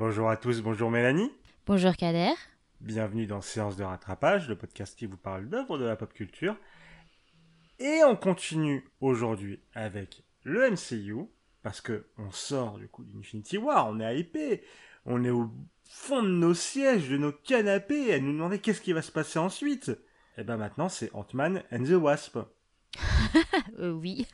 bonjour 0.00 0.30
à 0.30 0.38
tous, 0.38 0.62
bonjour 0.62 0.90
Mélanie. 0.90 1.30
Bonjour 1.66 1.94
Kader. 1.94 2.32
Bienvenue 2.80 3.26
dans 3.26 3.42
Séance 3.42 3.76
de 3.76 3.84
rattrapage, 3.84 4.48
le 4.48 4.56
podcast 4.56 4.98
qui 4.98 5.04
vous 5.04 5.18
parle 5.18 5.50
d'œuvres 5.50 5.76
de 5.76 5.84
la 5.84 5.94
pop 5.94 6.10
culture. 6.14 6.56
Et 7.78 8.00
on 8.06 8.16
continue 8.16 8.88
aujourd'hui 9.02 9.60
avec 9.74 10.22
le 10.42 10.70
MCU, 10.70 11.26
parce 11.62 11.82
que 11.82 12.06
on 12.16 12.30
sort 12.30 12.78
du 12.78 12.88
coup 12.88 13.04
d'Infinity 13.04 13.58
War, 13.58 13.88
on 13.90 14.00
est 14.00 14.20
hypé, 14.20 14.64
on 15.04 15.22
est 15.22 15.28
au 15.28 15.50
fond 15.86 16.22
de 16.22 16.30
nos 16.30 16.54
sièges, 16.54 17.10
de 17.10 17.18
nos 17.18 17.32
canapés, 17.32 18.14
à 18.14 18.20
nous 18.20 18.32
demander 18.32 18.58
qu'est-ce 18.58 18.80
qui 18.80 18.94
va 18.94 19.02
se 19.02 19.12
passer 19.12 19.38
ensuite. 19.38 19.90
Et 20.38 20.44
ben 20.44 20.56
maintenant 20.56 20.88
c'est 20.88 21.10
Ant-Man 21.12 21.62
and 21.70 21.84
the 21.84 21.90
Wasp. 21.90 22.38
Euh, 23.78 23.92
oui. 23.92 24.26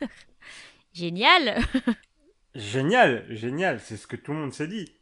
Génial. 0.93 1.61
Génial, 2.55 3.25
génial, 3.29 3.79
c'est 3.79 3.97
ce 3.97 4.07
que 4.07 4.15
tout 4.15 4.31
le 4.31 4.39
monde 4.39 4.53
s'est 4.53 4.67
dit. 4.67 4.97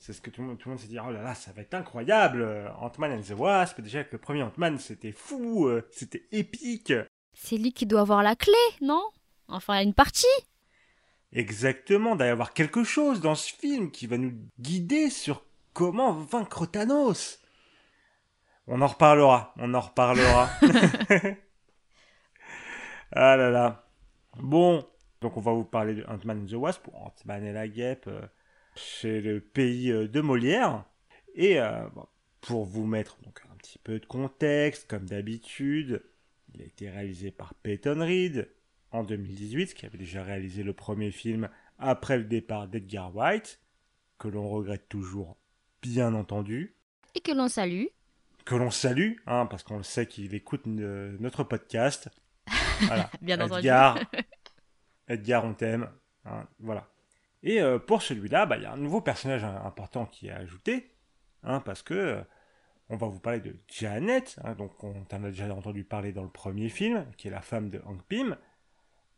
C'est 0.00 0.14
ce 0.14 0.22
que 0.22 0.30
tout 0.30 0.40
le 0.40 0.48
monde, 0.48 0.58
tout 0.58 0.70
le 0.70 0.74
monde 0.74 0.80
s'est 0.80 0.88
dit, 0.88 0.98
oh 0.98 1.10
là 1.10 1.20
là, 1.20 1.34
ça 1.34 1.52
va 1.52 1.60
être 1.60 1.74
incroyable. 1.74 2.72
Ant-Man 2.78 3.12
and 3.12 3.20
the 3.20 3.38
Wasp, 3.38 3.82
déjà 3.82 4.02
que 4.02 4.12
le 4.12 4.18
premier 4.18 4.42
Ant-Man 4.42 4.78
c'était 4.78 5.12
fou, 5.12 5.66
euh, 5.66 5.86
c'était 5.92 6.26
épique. 6.32 6.94
C'est 7.34 7.58
lui 7.58 7.74
qui 7.74 7.84
doit 7.84 8.00
avoir 8.00 8.22
la 8.22 8.34
clé, 8.34 8.54
non? 8.80 9.04
Enfin, 9.46 9.82
une 9.82 9.92
partie. 9.92 10.26
Exactement, 11.32 12.16
d'avoir 12.16 12.32
avoir 12.32 12.54
quelque 12.54 12.82
chose 12.82 13.20
dans 13.20 13.34
ce 13.34 13.52
film 13.52 13.90
qui 13.90 14.06
va 14.06 14.16
nous 14.16 14.32
guider 14.58 15.10
sur 15.10 15.44
comment 15.74 16.12
vaincre 16.12 16.64
Thanos. 16.64 17.38
On 18.68 18.80
en 18.80 18.86
reparlera, 18.86 19.52
on 19.58 19.74
en 19.74 19.80
reparlera. 19.80 20.48
ah 23.12 23.36
là 23.36 23.50
là. 23.50 23.86
Bon, 24.38 24.82
donc 25.20 25.36
on 25.36 25.40
va 25.40 25.52
vous 25.52 25.64
parler 25.64 25.94
de 25.94 26.04
Ant-Man 26.04 26.44
and 26.44 26.46
the 26.46 26.54
Wasp, 26.54 26.84
pour 26.84 26.96
Ant-Man 26.96 27.44
et 27.44 27.52
la 27.52 27.68
guêpe, 27.68 28.06
euh, 28.06 28.22
chez 28.80 29.20
le 29.20 29.40
pays 29.40 29.90
euh, 29.90 30.08
de 30.08 30.20
Molière. 30.20 30.84
Et 31.34 31.60
euh, 31.60 31.86
pour 32.40 32.64
vous 32.64 32.86
mettre 32.86 33.18
donc 33.22 33.40
un 33.50 33.56
petit 33.56 33.78
peu 33.78 33.98
de 33.98 34.06
contexte, 34.06 34.88
comme 34.88 35.06
d'habitude, 35.06 36.02
il 36.54 36.62
a 36.62 36.64
été 36.64 36.90
réalisé 36.90 37.30
par 37.30 37.54
Peyton 37.54 38.00
Reed 38.00 38.50
en 38.90 39.04
2018, 39.04 39.74
qui 39.74 39.86
avait 39.86 39.98
déjà 39.98 40.22
réalisé 40.22 40.62
le 40.62 40.72
premier 40.72 41.10
film 41.10 41.48
après 41.78 42.18
le 42.18 42.24
départ 42.24 42.68
d'Edgar 42.68 43.14
White, 43.14 43.60
que 44.18 44.28
l'on 44.28 44.48
regrette 44.48 44.88
toujours, 44.88 45.36
bien 45.82 46.14
entendu. 46.14 46.74
Et 47.14 47.20
que 47.20 47.32
l'on 47.32 47.48
salue. 47.48 47.86
Que 48.44 48.54
l'on 48.56 48.70
salue, 48.70 49.16
hein, 49.26 49.46
parce 49.46 49.62
qu'on 49.62 49.78
le 49.78 49.82
sait 49.82 50.06
qu'il 50.06 50.34
écoute 50.34 50.66
notre 50.66 51.44
podcast. 51.44 52.08
Voilà. 52.86 53.10
bien 53.20 53.38
Edgar, 53.38 53.98
Edgar, 55.06 55.44
on 55.44 55.52
t'aime. 55.52 55.90
Hein, 56.24 56.48
voilà. 56.58 56.88
Et 57.42 57.60
euh, 57.60 57.78
pour 57.78 58.02
celui-là, 58.02 58.46
bah, 58.46 58.56
il 58.56 58.62
y 58.62 58.66
a 58.66 58.72
un 58.72 58.76
nouveau 58.76 59.00
personnage 59.00 59.44
important 59.44 60.06
qui 60.06 60.28
est 60.28 60.32
ajouté, 60.32 60.90
hein, 61.42 61.60
parce 61.60 61.82
que 61.82 61.94
euh, 61.94 62.22
on 62.90 62.96
va 62.96 63.06
vous 63.06 63.20
parler 63.20 63.40
de 63.40 63.56
Janet, 63.68 64.38
hein, 64.44 64.54
donc 64.54 64.82
on 64.84 65.06
en 65.10 65.24
a 65.24 65.30
déjà 65.30 65.52
entendu 65.54 65.84
parler 65.84 66.12
dans 66.12 66.22
le 66.22 66.30
premier 66.30 66.68
film, 66.68 67.06
qui 67.16 67.28
est 67.28 67.30
la 67.30 67.40
femme 67.40 67.70
de 67.70 67.80
Hank 67.86 68.02
Pym, 68.08 68.36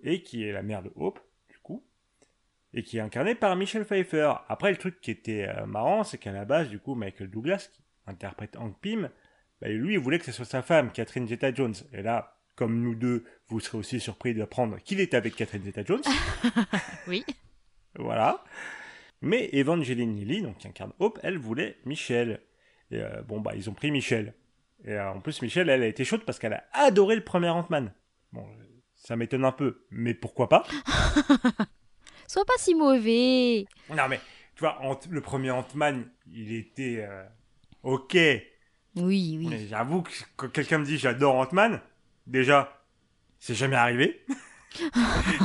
et 0.02 0.22
qui 0.22 0.44
est 0.44 0.52
la 0.52 0.62
mère 0.62 0.82
de 0.82 0.92
Hope, 0.94 1.20
du 1.48 1.58
coup, 1.58 1.84
et 2.74 2.82
qui 2.82 2.98
est 2.98 3.00
incarnée 3.00 3.34
par 3.34 3.56
Michelle 3.56 3.84
Pfeiffer. 3.84 4.32
Après, 4.48 4.70
le 4.70 4.76
truc 4.76 5.00
qui 5.00 5.10
était 5.10 5.48
euh, 5.48 5.66
marrant, 5.66 6.04
c'est 6.04 6.18
qu'à 6.18 6.32
la 6.32 6.44
base, 6.44 6.68
du 6.68 6.78
coup, 6.78 6.94
Michael 6.94 7.30
Douglas, 7.30 7.68
qui 7.72 7.82
interprète 8.06 8.56
Hank 8.56 8.78
Pym, 8.80 9.10
bah, 9.60 9.68
lui, 9.68 9.94
il 9.94 10.00
voulait 10.00 10.18
que 10.18 10.24
ce 10.24 10.32
soit 10.32 10.44
sa 10.44 10.62
femme, 10.62 10.92
Catherine 10.92 11.26
Zeta-Jones. 11.26 11.74
Et 11.92 12.02
là, 12.02 12.36
comme 12.54 12.80
nous 12.80 12.94
deux, 12.94 13.24
vous 13.48 13.60
serez 13.60 13.78
aussi 13.78 14.00
surpris 14.00 14.34
d'apprendre 14.34 14.78
qu'il 14.78 15.00
était 15.00 15.16
avec 15.16 15.34
Catherine 15.34 15.62
Zeta-Jones. 15.62 16.02
oui. 17.06 17.24
Voilà. 17.98 18.44
Mais 19.20 19.48
Evangeline 19.52 20.16
Lilly, 20.16 20.42
donc 20.42 20.58
qui 20.58 20.68
incarne 20.68 20.92
Hope, 20.98 21.18
elle 21.22 21.38
voulait 21.38 21.76
Michel. 21.84 22.40
Et 22.90 23.00
euh, 23.00 23.22
bon, 23.22 23.40
bah, 23.40 23.52
ils 23.54 23.70
ont 23.70 23.74
pris 23.74 23.90
Michel. 23.90 24.34
Et 24.84 24.92
euh, 24.92 25.12
en 25.12 25.20
plus, 25.20 25.42
Michel, 25.42 25.68
elle 25.68 25.82
a 25.82 25.86
été 25.86 26.04
chaude 26.04 26.24
parce 26.24 26.38
qu'elle 26.38 26.54
a 26.54 26.64
adoré 26.72 27.14
le 27.14 27.24
premier 27.24 27.48
Ant-Man. 27.48 27.92
Bon, 28.32 28.44
ça 28.94 29.16
m'étonne 29.16 29.44
un 29.44 29.52
peu, 29.52 29.84
mais 29.90 30.14
pourquoi 30.14 30.48
pas? 30.48 30.64
Sois 32.26 32.44
pas 32.44 32.54
si 32.58 32.74
mauvais. 32.74 33.66
Non, 33.90 34.08
mais 34.08 34.20
tu 34.56 34.60
vois, 34.60 34.78
le 35.08 35.20
premier 35.20 35.50
Ant-Man, 35.50 36.08
il 36.32 36.52
était 36.54 37.04
euh, 37.06 37.24
ok. 37.82 38.16
Oui, 38.96 39.38
oui. 39.38 39.66
J'avoue 39.68 40.02
que 40.02 40.10
quand 40.36 40.48
quelqu'un 40.50 40.78
me 40.78 40.84
dit 40.84 40.98
j'adore 40.98 41.36
Ant-Man, 41.36 41.80
Déjà, 42.26 42.84
c'est 43.38 43.54
jamais 43.54 43.76
arrivé. 43.76 44.24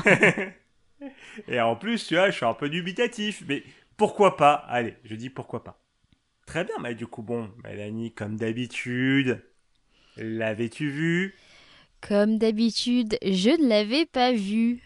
Et 1.47 1.59
en 1.59 1.75
plus, 1.75 2.06
tu 2.06 2.16
vois, 2.16 2.30
je 2.30 2.35
suis 2.35 2.46
un 2.46 2.53
peu 2.53 2.69
dubitatif. 2.69 3.44
Mais 3.47 3.63
pourquoi 3.97 4.38
pas? 4.38 4.53
Allez, 4.53 4.96
je 5.03 5.16
dis 5.16 5.30
pourquoi 5.30 5.63
pas. 5.63 5.80
Très 6.46 6.63
bien, 6.63 6.75
mais 6.81 6.96
du 6.96 7.08
coup, 7.08 7.24
bon, 7.24 7.52
Mélanie, 7.63 8.13
comme 8.13 8.38
d'habitude, 8.38 9.44
l'avais-tu 10.16 10.90
vu? 10.90 11.35
Comme 12.02 12.38
d'habitude, 12.38 13.18
je 13.22 13.62
ne 13.62 13.68
l'avais 13.68 14.06
pas 14.06 14.31
vu. 14.31 14.81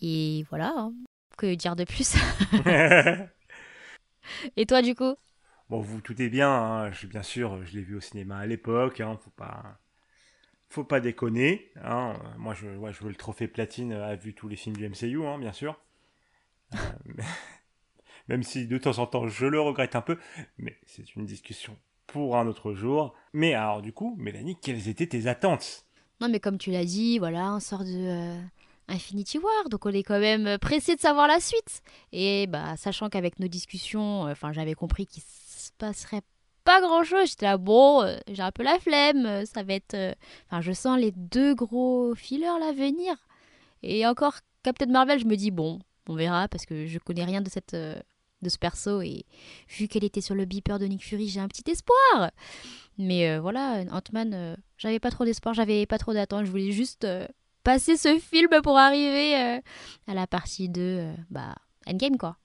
Et 0.00 0.44
voilà, 0.48 0.72
hein. 0.76 0.92
que 1.36 1.54
dire 1.54 1.76
de 1.76 1.84
plus? 1.84 2.14
Et 4.56 4.66
toi, 4.66 4.82
du 4.82 4.94
coup? 4.94 5.14
Bon, 5.68 5.80
vous 5.80 6.00
tout 6.00 6.20
est 6.20 6.28
bien, 6.28 6.50
hein. 6.50 6.92
je, 6.92 7.06
bien 7.06 7.22
sûr, 7.22 7.64
je 7.64 7.74
l'ai 7.74 7.82
vu 7.82 7.96
au 7.96 8.00
cinéma 8.00 8.38
à 8.38 8.46
l'époque, 8.46 9.00
hein, 9.00 9.18
faut 9.22 9.30
pas 9.30 9.78
faut 10.74 10.84
pas 10.84 11.00
déconner. 11.00 11.70
Hein. 11.82 12.14
Moi, 12.36 12.52
je, 12.52 12.66
je 12.66 13.04
veux 13.04 13.08
le 13.08 13.14
trophée 13.14 13.46
platine 13.46 13.92
a 13.92 14.16
vu 14.16 14.34
tous 14.34 14.48
les 14.48 14.56
films 14.56 14.76
du 14.76 14.88
MCU, 14.88 15.24
hein, 15.24 15.38
bien 15.38 15.52
sûr. 15.52 15.78
Euh, 16.74 16.78
même 18.28 18.42
si 18.42 18.66
de 18.66 18.76
temps 18.78 18.98
en 18.98 19.06
temps 19.06 19.28
je 19.28 19.46
le 19.46 19.60
regrette 19.60 19.94
un 19.94 20.00
peu, 20.00 20.18
mais 20.58 20.76
c'est 20.86 21.14
une 21.14 21.26
discussion 21.26 21.76
pour 22.08 22.36
un 22.36 22.48
autre 22.48 22.74
jour. 22.74 23.14
Mais 23.32 23.54
alors, 23.54 23.82
du 23.82 23.92
coup, 23.92 24.16
Mélanie, 24.18 24.58
quelles 24.60 24.88
étaient 24.88 25.06
tes 25.06 25.28
attentes? 25.28 25.86
Non, 26.20 26.28
mais 26.28 26.40
comme 26.40 26.58
tu 26.58 26.72
l'as 26.72 26.84
dit, 26.84 27.18
voilà, 27.18 27.54
on 27.54 27.60
sort 27.60 27.84
de 27.84 27.94
euh, 27.94 28.40
Infinity 28.88 29.38
War, 29.38 29.68
donc 29.70 29.86
on 29.86 29.90
est 29.90 30.02
quand 30.02 30.18
même 30.18 30.58
pressé 30.58 30.96
de 30.96 31.00
savoir 31.00 31.28
la 31.28 31.38
suite. 31.38 31.82
Et 32.10 32.48
bah, 32.48 32.76
sachant 32.76 33.08
qu'avec 33.08 33.38
nos 33.38 33.48
discussions, 33.48 34.26
euh, 34.26 34.32
enfin, 34.32 34.52
j'avais 34.52 34.74
compris 34.74 35.06
qu'il 35.06 35.22
se 35.22 35.70
passerait 35.78 36.22
pas 36.64 36.80
grand 36.80 37.04
chose. 37.04 37.30
J'étais 37.30 37.46
là, 37.46 37.58
bon, 37.58 38.02
euh, 38.02 38.16
j'ai 38.28 38.42
un 38.42 38.50
peu 38.50 38.62
la 38.62 38.78
flemme, 38.78 39.26
euh, 39.26 39.44
ça 39.44 39.62
va 39.62 39.74
être. 39.74 39.94
Euh, 39.94 40.12
enfin, 40.48 40.60
je 40.60 40.72
sens 40.72 40.98
les 40.98 41.12
deux 41.12 41.54
gros 41.54 42.14
fillers 42.14 42.58
là 42.58 42.72
venir. 42.72 43.14
Et 43.82 44.06
encore, 44.06 44.34
Captain 44.62 44.86
Marvel, 44.86 45.20
je 45.20 45.26
me 45.26 45.36
dis, 45.36 45.50
bon, 45.50 45.78
on 46.08 46.14
verra 46.14 46.48
parce 46.48 46.66
que 46.66 46.86
je 46.86 46.98
connais 46.98 47.24
rien 47.24 47.42
de 47.42 47.50
cette. 47.50 47.74
de 47.74 48.48
ce 48.48 48.58
perso 48.58 49.00
et 49.00 49.24
vu 49.68 49.88
qu'elle 49.88 50.04
était 50.04 50.20
sur 50.20 50.34
le 50.34 50.44
beeper 50.44 50.78
de 50.78 50.86
Nick 50.86 51.04
Fury, 51.04 51.28
j'ai 51.28 51.40
un 51.40 51.48
petit 51.48 51.70
espoir. 51.70 52.30
Mais 52.98 53.38
voilà, 53.38 53.84
Ant-Man, 53.90 54.56
j'avais 54.76 55.00
pas 55.00 55.10
trop 55.10 55.24
d'espoir, 55.24 55.54
j'avais 55.54 55.86
pas 55.86 55.98
trop 55.98 56.12
d'attente, 56.12 56.44
je 56.44 56.50
voulais 56.50 56.72
juste 56.72 57.06
passer 57.62 57.96
ce 57.96 58.18
film 58.18 58.60
pour 58.62 58.78
arriver 58.78 59.34
à 60.06 60.14
la 60.14 60.26
partie 60.26 60.68
2, 60.68 61.10
bah, 61.30 61.54
Endgame 61.86 62.18
quoi. 62.18 62.36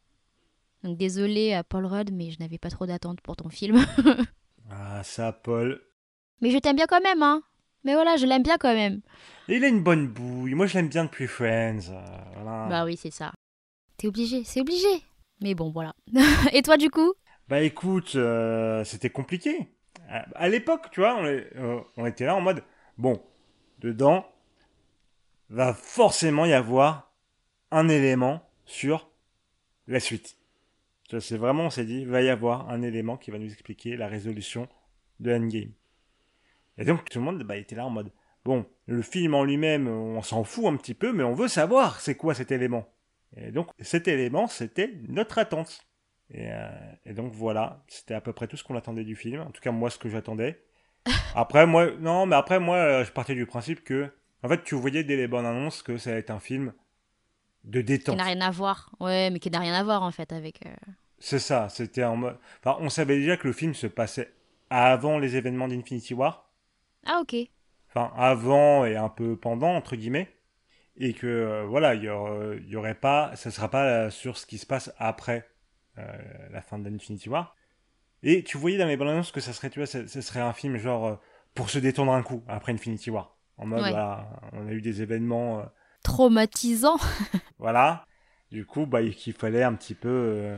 Donc 0.83 0.97
désolé 0.97 1.53
à 1.53 1.63
Paul 1.63 1.85
Rudd, 1.85 2.11
mais 2.13 2.31
je 2.31 2.39
n'avais 2.39 2.57
pas 2.57 2.69
trop 2.69 2.85
d'attente 2.85 3.21
pour 3.21 3.35
ton 3.35 3.49
film. 3.49 3.85
ah 4.71 5.03
ça, 5.03 5.33
Paul. 5.33 5.81
Mais 6.41 6.51
je 6.51 6.57
t'aime 6.57 6.77
bien 6.77 6.87
quand 6.87 7.01
même, 7.01 7.21
hein. 7.21 7.41
Mais 7.83 7.93
voilà, 7.93 8.17
je 8.17 8.25
l'aime 8.25 8.43
bien 8.43 8.57
quand 8.57 8.73
même. 8.73 9.01
il 9.47 9.63
a 9.63 9.67
une 9.67 9.83
bonne 9.83 10.07
bouille. 10.07 10.53
Moi, 10.53 10.65
je 10.67 10.75
l'aime 10.75 10.89
bien 10.89 11.05
depuis 11.05 11.27
Friends. 11.27 11.91
Euh, 11.91 12.69
bah 12.69 12.85
oui, 12.85 12.97
c'est 12.97 13.11
ça. 13.11 13.33
T'es 13.97 14.07
obligé, 14.07 14.43
c'est 14.43 14.61
obligé. 14.61 14.87
Mais 15.41 15.55
bon, 15.55 15.71
voilà. 15.71 15.93
Et 16.53 16.61
toi, 16.61 16.77
du 16.77 16.89
coup? 16.89 17.13
Bah 17.47 17.61
écoute, 17.61 18.15
euh, 18.15 18.83
c'était 18.83 19.09
compliqué. 19.09 19.73
À, 20.35 20.49
l'époque, 20.49 20.87
tu 20.91 21.01
vois, 21.01 21.15
on, 21.17 21.25
euh, 21.25 21.79
on 21.97 22.05
était 22.05 22.25
là 22.25 22.35
en 22.35 22.41
mode, 22.41 22.63
bon, 22.97 23.21
dedans, 23.79 24.25
va 25.49 25.73
forcément 25.73 26.45
y 26.45 26.53
avoir 26.53 27.13
un 27.69 27.87
élément 27.89 28.41
sur 28.65 29.11
la 29.87 29.99
suite. 29.99 30.38
C'est 31.19 31.37
vraiment, 31.37 31.65
on 31.65 31.69
s'est 31.69 31.85
dit, 31.85 32.01
il 32.01 32.07
va 32.07 32.21
y 32.21 32.29
avoir 32.29 32.69
un 32.69 32.81
élément 32.81 33.17
qui 33.17 33.31
va 33.31 33.39
nous 33.39 33.51
expliquer 33.51 33.97
la 33.97 34.07
résolution 34.07 34.67
de 35.19 35.33
Endgame. 35.33 35.71
Et 36.77 36.85
donc 36.85 37.09
tout 37.09 37.19
le 37.19 37.25
monde 37.25 37.43
bah, 37.43 37.57
était 37.57 37.75
là 37.75 37.85
en 37.85 37.89
mode, 37.89 38.11
bon, 38.45 38.65
le 38.85 39.01
film 39.01 39.33
en 39.33 39.43
lui-même, 39.43 39.87
on 39.87 40.21
s'en 40.21 40.43
fout 40.43 40.65
un 40.65 40.75
petit 40.77 40.93
peu, 40.93 41.11
mais 41.11 41.23
on 41.23 41.33
veut 41.33 41.47
savoir 41.47 41.99
c'est 41.99 42.15
quoi 42.15 42.33
cet 42.35 42.51
élément. 42.51 42.87
Et 43.35 43.51
donc 43.51 43.69
cet 43.79 44.07
élément, 44.07 44.47
c'était 44.47 44.93
notre 45.07 45.39
attente. 45.39 45.85
Et, 46.31 46.47
euh, 46.51 47.13
donc 47.13 47.33
voilà, 47.33 47.83
c'était 47.87 48.13
à 48.13 48.21
peu 48.21 48.33
près 48.33 48.47
tout 48.47 48.57
ce 48.57 48.63
qu'on 48.63 48.75
attendait 48.75 49.03
du 49.03 49.15
film. 49.15 49.41
En 49.41 49.51
tout 49.51 49.61
cas, 49.61 49.71
moi, 49.71 49.89
ce 49.89 49.97
que 49.97 50.09
j'attendais. 50.09 50.61
Après, 51.35 51.65
moi, 51.65 51.91
non, 51.99 52.25
mais 52.25 52.35
après, 52.35 52.59
moi, 52.59 52.77
euh, 52.77 53.05
je 53.05 53.11
partais 53.11 53.33
du 53.33 53.45
principe 53.45 53.83
que, 53.83 54.11
en 54.43 54.49
fait, 54.49 54.63
tu 54.63 54.75
voyais 54.75 55.03
dès 55.03 55.15
les 55.15 55.27
bonnes 55.27 55.45
annonces 55.45 55.81
que 55.81 55.97
ça 55.97 56.11
allait 56.11 56.19
être 56.19 56.29
un 56.29 56.39
film 56.39 56.73
de 57.63 57.81
détente. 57.81 58.15
Qui 58.15 58.17
n'a 58.17 58.27
rien 58.27 58.41
à 58.41 58.51
voir. 58.51 58.91
Ouais, 58.99 59.29
mais 59.29 59.39
qui 59.39 59.49
n'a 59.51 59.59
rien 59.59 59.73
à 59.73 59.83
voir 59.83 60.03
en 60.03 60.11
fait 60.11 60.31
avec. 60.31 60.65
Euh, 60.65 60.69
C'est 61.19 61.39
ça. 61.39 61.69
C'était 61.69 62.03
en 62.03 62.15
mode. 62.15 62.37
Enfin, 62.63 62.77
on 62.81 62.89
savait 62.89 63.17
déjà 63.17 63.37
que 63.37 63.47
le 63.47 63.53
film 63.53 63.73
se 63.73 63.87
passait 63.87 64.33
avant 64.69 65.17
les 65.19 65.35
événements 65.35 65.67
d'Infinity 65.67 66.13
War. 66.13 66.49
Ah 67.05 67.19
ok. 67.21 67.35
Enfin, 67.89 68.11
avant 68.17 68.85
et 68.85 68.95
un 68.95 69.09
peu 69.09 69.35
pendant 69.35 69.73
entre 69.75 69.95
guillemets, 69.95 70.29
et 70.97 71.13
que 71.13 71.27
euh, 71.27 71.65
voilà, 71.65 71.95
il 71.95 72.03
y, 72.03 72.09
aurait, 72.09 72.59
y 72.61 72.75
aurait 72.75 72.95
pas, 72.95 73.35
ça 73.35 73.51
sera 73.51 73.69
pas 73.69 74.11
sur 74.11 74.37
ce 74.37 74.45
qui 74.45 74.57
se 74.57 74.65
passe 74.65 74.93
après 74.97 75.47
la 76.51 76.61
fin 76.61 76.79
d'Infinity 76.79 77.27
War. 77.27 77.57
Et 78.23 78.45
tu 78.45 78.57
voyais 78.57 78.77
dans 78.77 78.87
les 78.87 78.95
bandes 78.95 79.09
annonces 79.09 79.33
que 79.33 79.41
ça 79.41 79.51
serait, 79.51 79.69
tu 79.69 79.79
vois, 79.79 79.85
ça, 79.85 80.07
serait 80.07 80.39
un 80.39 80.53
film 80.53 80.77
genre 80.77 81.19
pour 81.55 81.69
se 81.69 81.77
détendre 81.77 82.13
un 82.13 82.23
coup 82.23 82.41
après 82.47 82.71
Infinity 82.71 83.09
War. 83.09 83.35
En 83.57 83.65
mode, 83.65 83.93
on 84.53 84.65
a 84.65 84.71
eu 84.71 84.79
des 84.79 85.01
événements 85.01 85.69
traumatisants. 86.03 86.99
voilà. 87.59 88.05
Du 88.51 88.65
coup, 88.65 88.85
bah, 88.85 89.01
il 89.01 89.33
fallait 89.33 89.63
un 89.63 89.73
petit 89.73 89.93
peu 89.93 90.57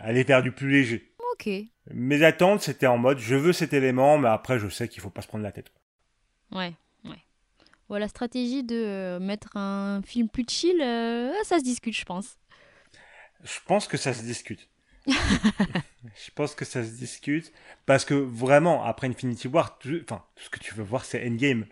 aller 0.00 0.22
vers 0.22 0.42
du 0.42 0.52
plus 0.52 0.70
léger. 0.70 1.12
Ok. 1.32 1.48
Mes 1.92 2.24
attentes, 2.24 2.62
c'était 2.62 2.86
en 2.86 2.98
mode, 2.98 3.18
je 3.18 3.36
veux 3.36 3.52
cet 3.52 3.72
élément, 3.72 4.18
mais 4.18 4.28
après, 4.28 4.58
je 4.58 4.68
sais 4.68 4.88
qu'il 4.88 5.00
faut 5.00 5.10
pas 5.10 5.22
se 5.22 5.28
prendre 5.28 5.44
la 5.44 5.52
tête. 5.52 5.72
Ouais, 6.52 6.74
ouais. 7.04 7.24
Bon, 7.88 7.96
la 7.96 8.08
stratégie 8.08 8.64
de 8.64 8.76
euh, 8.76 9.18
mettre 9.20 9.56
un 9.56 10.02
film 10.02 10.28
plus 10.28 10.44
chill, 10.48 10.80
euh, 10.80 11.32
ça 11.44 11.58
se 11.58 11.64
discute, 11.64 11.96
je 11.96 12.04
pense. 12.04 12.38
Je 13.44 13.58
pense 13.66 13.86
que 13.86 13.96
ça 13.96 14.12
se 14.12 14.22
discute. 14.22 14.68
je 15.06 16.30
pense 16.34 16.56
que 16.56 16.64
ça 16.64 16.82
se 16.82 16.90
discute 16.90 17.52
parce 17.84 18.04
que 18.04 18.14
vraiment 18.14 18.82
après 18.82 19.06
Infinity 19.06 19.46
War, 19.46 19.78
enfin 20.02 20.24
tout 20.34 20.42
ce 20.42 20.50
que 20.50 20.58
tu 20.58 20.74
veux 20.74 20.82
voir 20.82 21.04
c'est 21.04 21.24
Endgame. 21.24 21.64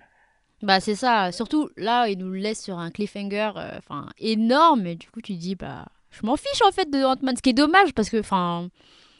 Bah 0.65 0.81
c'est 0.81 0.95
ça. 0.95 1.31
Surtout 1.31 1.69
là, 1.77 2.09
il 2.09 2.19
nous 2.19 2.33
laisse 2.33 2.63
sur 2.63 2.79
un 2.79 2.91
cliffhanger, 2.91 3.53
euh, 3.57 3.77
enfin 3.77 4.09
énorme. 4.19 4.87
Et 4.87 4.95
du 4.97 5.11
coup, 5.11 5.21
tu 5.21 5.35
dis 5.35 5.55
bah 5.55 5.85
je 6.11 6.25
m'en 6.25 6.37
fiche 6.37 6.63
en 6.67 6.73
fait 6.73 6.91
de 6.91 7.05
Ant-Man, 7.05 7.37
ce 7.37 7.43
qui 7.43 7.51
est 7.51 7.53
dommage 7.53 7.93
parce 7.93 8.09
que 8.09 8.19
enfin 8.19 8.69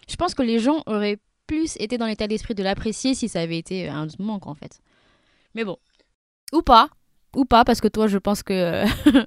je 0.09 0.17
pense 0.17 0.35
que 0.35 0.43
les 0.43 0.59
gens 0.59 0.83
auraient 0.87 1.19
plus 1.47 1.77
été 1.79 1.99
dans 1.99 2.07
l'état 2.07 2.27
d'esprit 2.29 2.55
de 2.55 2.63
l'apprécier 2.63 3.15
si 3.15 3.29
ça 3.29 3.41
avait 3.41 3.59
été 3.59 3.89
un 3.89 4.07
manque 4.19 4.47
en 4.47 4.55
fait. 4.55 4.81
Mais 5.55 5.65
bon. 5.65 5.77
Ou 6.53 6.63
pas. 6.63 6.89
Ou 7.37 7.45
pas, 7.45 7.65
parce 7.65 7.83
que 7.83 7.89
toi, 7.89 8.07
je 8.07 8.17
pense 8.17 8.43
que. 8.43 8.85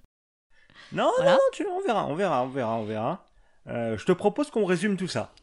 non, 0.91 1.11
non, 1.23 1.37
tu, 1.53 1.67
on 1.67 1.81
verra, 1.81 2.07
on 2.07 2.15
verra, 2.15 2.43
on 2.43 2.47
verra, 2.47 2.75
on 2.77 2.85
verra. 2.85 3.25
Euh, 3.67 3.95
je 3.97 4.05
te 4.05 4.11
propose 4.11 4.49
qu'on 4.49 4.65
résume 4.65 4.97
tout 4.97 5.07
ça. 5.07 5.33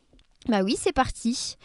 Bah 0.48 0.62
oui, 0.62 0.76
c'est 0.76 0.92
parti. 0.92 1.56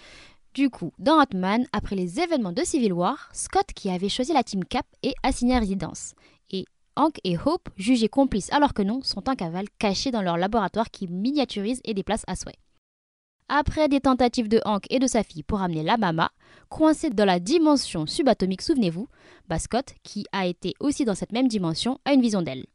Du 0.54 0.70
coup, 0.70 0.92
dans 0.98 1.22
Ant-Man, 1.22 1.68
après 1.74 1.96
les 1.96 2.20
événements 2.20 2.52
de 2.52 2.64
Civil 2.64 2.92
War, 2.94 3.30
Scott, 3.34 3.68
qui 3.76 3.90
avait 3.90 4.10
choisi 4.10 4.34
la 4.34 4.44
Team 4.44 4.66
Cap, 4.66 4.86
est 5.04 5.14
assigné 5.22 5.56
à 5.56 5.60
résidence. 5.60 6.16
Et 6.50 6.66
Hank 6.96 7.20
et 7.24 7.38
Hope, 7.38 7.70
jugés 7.78 8.10
complices 8.10 8.52
alors 8.52 8.74
que 8.74 8.82
non, 8.82 9.02
sont 9.04 9.30
en 9.30 9.36
cavale 9.36 9.68
cachés 9.78 10.12
dans 10.12 10.24
leur 10.24 10.38
laboratoire 10.38 10.90
qui 10.90 11.08
miniaturise 11.08 11.82
et 11.86 11.94
déplace 11.94 12.24
à 12.28 12.36
souhait. 12.36 12.58
Après 13.48 13.88
des 13.90 14.00
tentatives 14.00 14.48
de 14.48 14.62
Hank 14.66 14.86
et 14.90 15.00
de 15.00 15.08
sa 15.08 15.24
fille 15.24 15.44
pour 15.44 15.62
amener 15.62 15.84
la 15.84 15.98
mama, 15.98 16.32
coincée 16.70 17.10
dans 17.10 17.26
la 17.26 17.40
dimension 17.40 18.06
subatomique, 18.06 18.62
souvenez-vous, 18.62 19.08
Bascott, 19.48 19.94
qui 20.04 20.26
a 20.32 20.48
été 20.48 20.74
aussi 20.80 21.06
dans 21.06 21.16
cette 21.16 21.32
même 21.32 21.48
dimension, 21.48 22.00
a 22.06 22.14
une 22.14 22.22
vision 22.22 22.42
d'elle. 22.42 22.66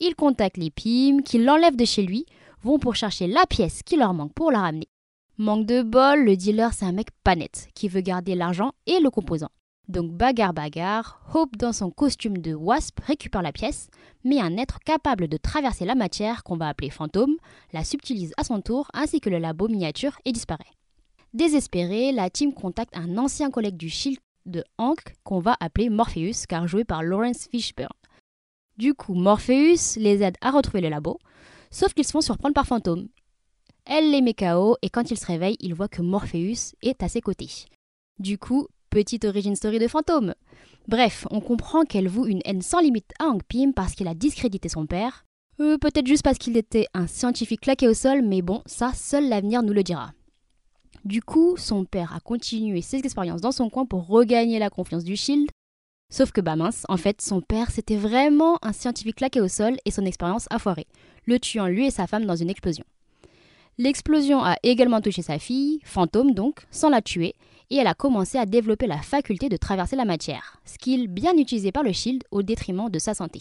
Ils 0.00 0.14
contactent 0.14 0.58
les 0.58 0.70
Pym, 0.70 1.22
qui 1.22 1.38
l'enlèvent 1.38 1.76
de 1.76 1.84
chez 1.84 2.02
lui, 2.02 2.26
vont 2.62 2.78
pour 2.78 2.94
chercher 2.94 3.26
la 3.26 3.46
pièce 3.46 3.82
qui 3.82 3.96
leur 3.96 4.14
manque 4.14 4.34
pour 4.34 4.50
la 4.50 4.60
ramener. 4.60 4.88
Manque 5.38 5.64
de 5.64 5.82
bol, 5.82 6.24
le 6.24 6.36
dealer 6.36 6.74
c'est 6.74 6.84
un 6.84 6.92
mec 6.92 7.08
pas 7.24 7.34
net, 7.34 7.68
qui 7.74 7.88
veut 7.88 8.02
garder 8.02 8.34
l'argent 8.34 8.72
et 8.86 9.00
le 9.00 9.08
composant. 9.08 9.48
Donc 9.88 10.12
bagarre 10.12 10.52
bagarre, 10.52 11.22
Hope 11.32 11.56
dans 11.56 11.72
son 11.72 11.90
costume 11.90 12.36
de 12.36 12.52
wasp 12.52 13.00
récupère 13.00 13.40
la 13.40 13.50
pièce, 13.50 13.88
mais 14.24 14.40
un 14.40 14.58
être 14.58 14.78
capable 14.80 15.28
de 15.28 15.38
traverser 15.38 15.86
la 15.86 15.94
matière 15.94 16.44
qu'on 16.44 16.58
va 16.58 16.68
appeler 16.68 16.90
fantôme 16.90 17.36
la 17.72 17.82
subtilise 17.82 18.34
à 18.36 18.44
son 18.44 18.60
tour 18.60 18.88
ainsi 18.92 19.20
que 19.20 19.30
le 19.30 19.38
labo 19.38 19.68
miniature 19.68 20.18
et 20.26 20.32
disparaît. 20.32 20.64
Désespéré, 21.32 22.12
la 22.12 22.28
team 22.28 22.52
contacte 22.52 22.94
un 22.94 23.16
ancien 23.16 23.50
collègue 23.50 23.78
du 23.78 23.88
Shield 23.88 24.18
de 24.44 24.62
Hank 24.76 25.14
qu'on 25.24 25.40
va 25.40 25.56
appeler 25.60 25.88
Morpheus 25.88 26.46
car 26.46 26.68
joué 26.68 26.84
par 26.84 27.02
Lawrence 27.02 27.48
Fishburne. 27.50 27.88
Du 28.76 28.92
coup, 28.92 29.14
Morpheus 29.14 29.96
les 29.96 30.22
aide 30.22 30.36
à 30.42 30.50
retrouver 30.50 30.82
le 30.82 30.90
labo, 30.90 31.18
sauf 31.70 31.94
qu'ils 31.94 32.06
se 32.06 32.12
font 32.12 32.20
surprendre 32.20 32.54
par 32.54 32.66
Fantôme. 32.66 33.08
Elle 33.84 34.10
les 34.10 34.20
met 34.20 34.34
KO 34.34 34.76
et 34.82 34.90
quand 34.90 35.10
ils 35.10 35.18
se 35.18 35.26
réveillent, 35.26 35.56
ils 35.60 35.74
voient 35.74 35.88
que 35.88 36.02
Morpheus 36.02 36.74
est 36.82 37.02
à 37.02 37.08
ses 37.08 37.20
côtés. 37.20 37.66
Du 38.18 38.38
coup, 38.38 38.68
Petite 38.92 39.24
origin 39.24 39.56
story 39.56 39.78
de 39.78 39.88
fantôme. 39.88 40.34
Bref, 40.86 41.26
on 41.30 41.40
comprend 41.40 41.84
qu'elle 41.84 42.08
voue 42.08 42.26
une 42.26 42.42
haine 42.44 42.60
sans 42.60 42.80
limite 42.80 43.10
à 43.18 43.28
Hank 43.28 43.42
Pym 43.44 43.72
parce 43.72 43.94
qu'il 43.94 44.06
a 44.06 44.12
discrédité 44.12 44.68
son 44.68 44.84
père. 44.84 45.24
Euh, 45.60 45.78
peut-être 45.78 46.06
juste 46.06 46.22
parce 46.22 46.36
qu'il 46.36 46.58
était 46.58 46.84
un 46.92 47.06
scientifique 47.06 47.62
claqué 47.62 47.88
au 47.88 47.94
sol, 47.94 48.20
mais 48.20 48.42
bon, 48.42 48.60
ça, 48.66 48.92
seul 48.92 49.30
l'avenir 49.30 49.62
nous 49.62 49.72
le 49.72 49.82
dira. 49.82 50.12
Du 51.06 51.22
coup, 51.22 51.56
son 51.56 51.86
père 51.86 52.14
a 52.14 52.20
continué 52.20 52.82
ses 52.82 52.98
expériences 52.98 53.40
dans 53.40 53.50
son 53.50 53.70
coin 53.70 53.86
pour 53.86 54.06
regagner 54.06 54.58
la 54.58 54.68
confiance 54.68 55.04
du 55.04 55.16
Shield. 55.16 55.48
Sauf 56.12 56.30
que 56.30 56.42
bah 56.42 56.56
mince, 56.56 56.84
en 56.90 56.98
fait, 56.98 57.22
son 57.22 57.40
père 57.40 57.70
c'était 57.70 57.96
vraiment 57.96 58.58
un 58.60 58.74
scientifique 58.74 59.16
claqué 59.16 59.40
au 59.40 59.48
sol 59.48 59.78
et 59.86 59.90
son 59.90 60.04
expérience 60.04 60.48
a 60.50 60.58
foiré, 60.58 60.86
le 61.24 61.40
tuant 61.40 61.66
lui 61.66 61.86
et 61.86 61.90
sa 61.90 62.06
femme 62.06 62.26
dans 62.26 62.36
une 62.36 62.50
explosion. 62.50 62.84
L'explosion 63.78 64.42
a 64.42 64.56
également 64.62 65.00
touché 65.00 65.22
sa 65.22 65.38
fille, 65.38 65.80
fantôme 65.84 66.34
donc, 66.34 66.66
sans 66.70 66.90
la 66.90 67.00
tuer, 67.00 67.34
et 67.70 67.76
elle 67.76 67.86
a 67.86 67.94
commencé 67.94 68.36
à 68.36 68.44
développer 68.44 68.86
la 68.86 68.98
faculté 69.00 69.48
de 69.48 69.56
traverser 69.56 69.96
la 69.96 70.04
matière, 70.04 70.60
skill 70.66 71.08
bien 71.08 71.34
utilisé 71.38 71.72
par 71.72 71.82
le 71.82 71.92
Shield 71.92 72.22
au 72.30 72.42
détriment 72.42 72.90
de 72.90 72.98
sa 72.98 73.14
santé. 73.14 73.40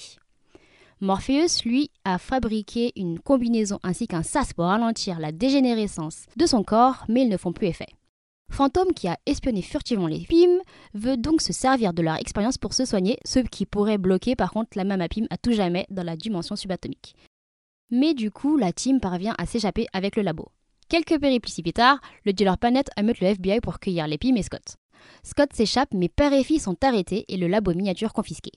Morpheus, 1.02 1.64
lui, 1.66 1.90
a 2.06 2.18
fabriqué 2.18 2.94
une 2.96 3.20
combinaison 3.20 3.80
ainsi 3.84 4.08
qu'un 4.08 4.24
sas 4.24 4.54
pour 4.54 4.66
ralentir 4.66 5.20
la 5.20 5.32
dégénérescence 5.32 6.26
de 6.38 6.46
son 6.46 6.64
corps, 6.64 7.04
mais 7.10 7.24
ils 7.24 7.30
ne 7.30 7.38
font 7.38 7.52
plus 7.52 7.68
effet. 7.68 7.88
Fantôme, 8.52 8.94
qui 8.94 9.08
a 9.08 9.18
espionné 9.26 9.62
furtivement 9.62 10.08
les 10.08 10.26
Pym, 10.26 10.60
veut 10.94 11.18
donc 11.18 11.42
se 11.42 11.54
servir 11.54 11.94
de 11.94 12.02
leur 12.02 12.16
expérience 12.16 12.58
pour 12.58 12.74
se 12.74 12.86
soigner, 12.86 13.18
ce 13.26 13.40
qui 13.40 13.66
pourrait 13.66 13.98
bloquer 13.98 14.36
par 14.36 14.52
contre 14.52 14.78
la 14.78 14.84
Mama 14.84 15.10
Pym 15.10 15.26
à 15.30 15.38
tout 15.38 15.54
jamais 15.54 15.88
dans 15.90 16.04
la 16.04 16.16
dimension 16.16 16.56
subatomique. 16.56 17.16
Mais 17.92 18.14
du 18.14 18.32
coup, 18.32 18.58
la 18.58 18.72
team 18.72 19.00
parvient 19.00 19.36
à 19.38 19.46
s'échapper 19.46 19.86
avec 19.94 20.16
le 20.16 20.24
labo. 20.24 20.50
Quelques 20.88 21.20
péripéties 21.20 21.62
plus 21.62 21.74
tard, 21.74 22.00
le 22.26 22.34
dealer 22.34 22.58
Panet 22.58 22.86
amène 22.96 23.16
le 23.22 23.28
FBI 23.28 23.62
pour 23.62 23.80
cueillir 23.80 24.08
les 24.08 24.18
et 24.22 24.44
Scott. 24.44 24.78
Scott 25.24 25.54
s'échappe, 25.54 25.94
mais 25.94 26.10
père 26.10 26.34
et 26.34 26.44
fille 26.44 26.60
sont 26.60 26.78
arrêtés 26.84 27.26
et 27.28 27.38
le 27.38 27.48
labo 27.48 27.74
miniature 27.74 28.14
confisqué. 28.14 28.52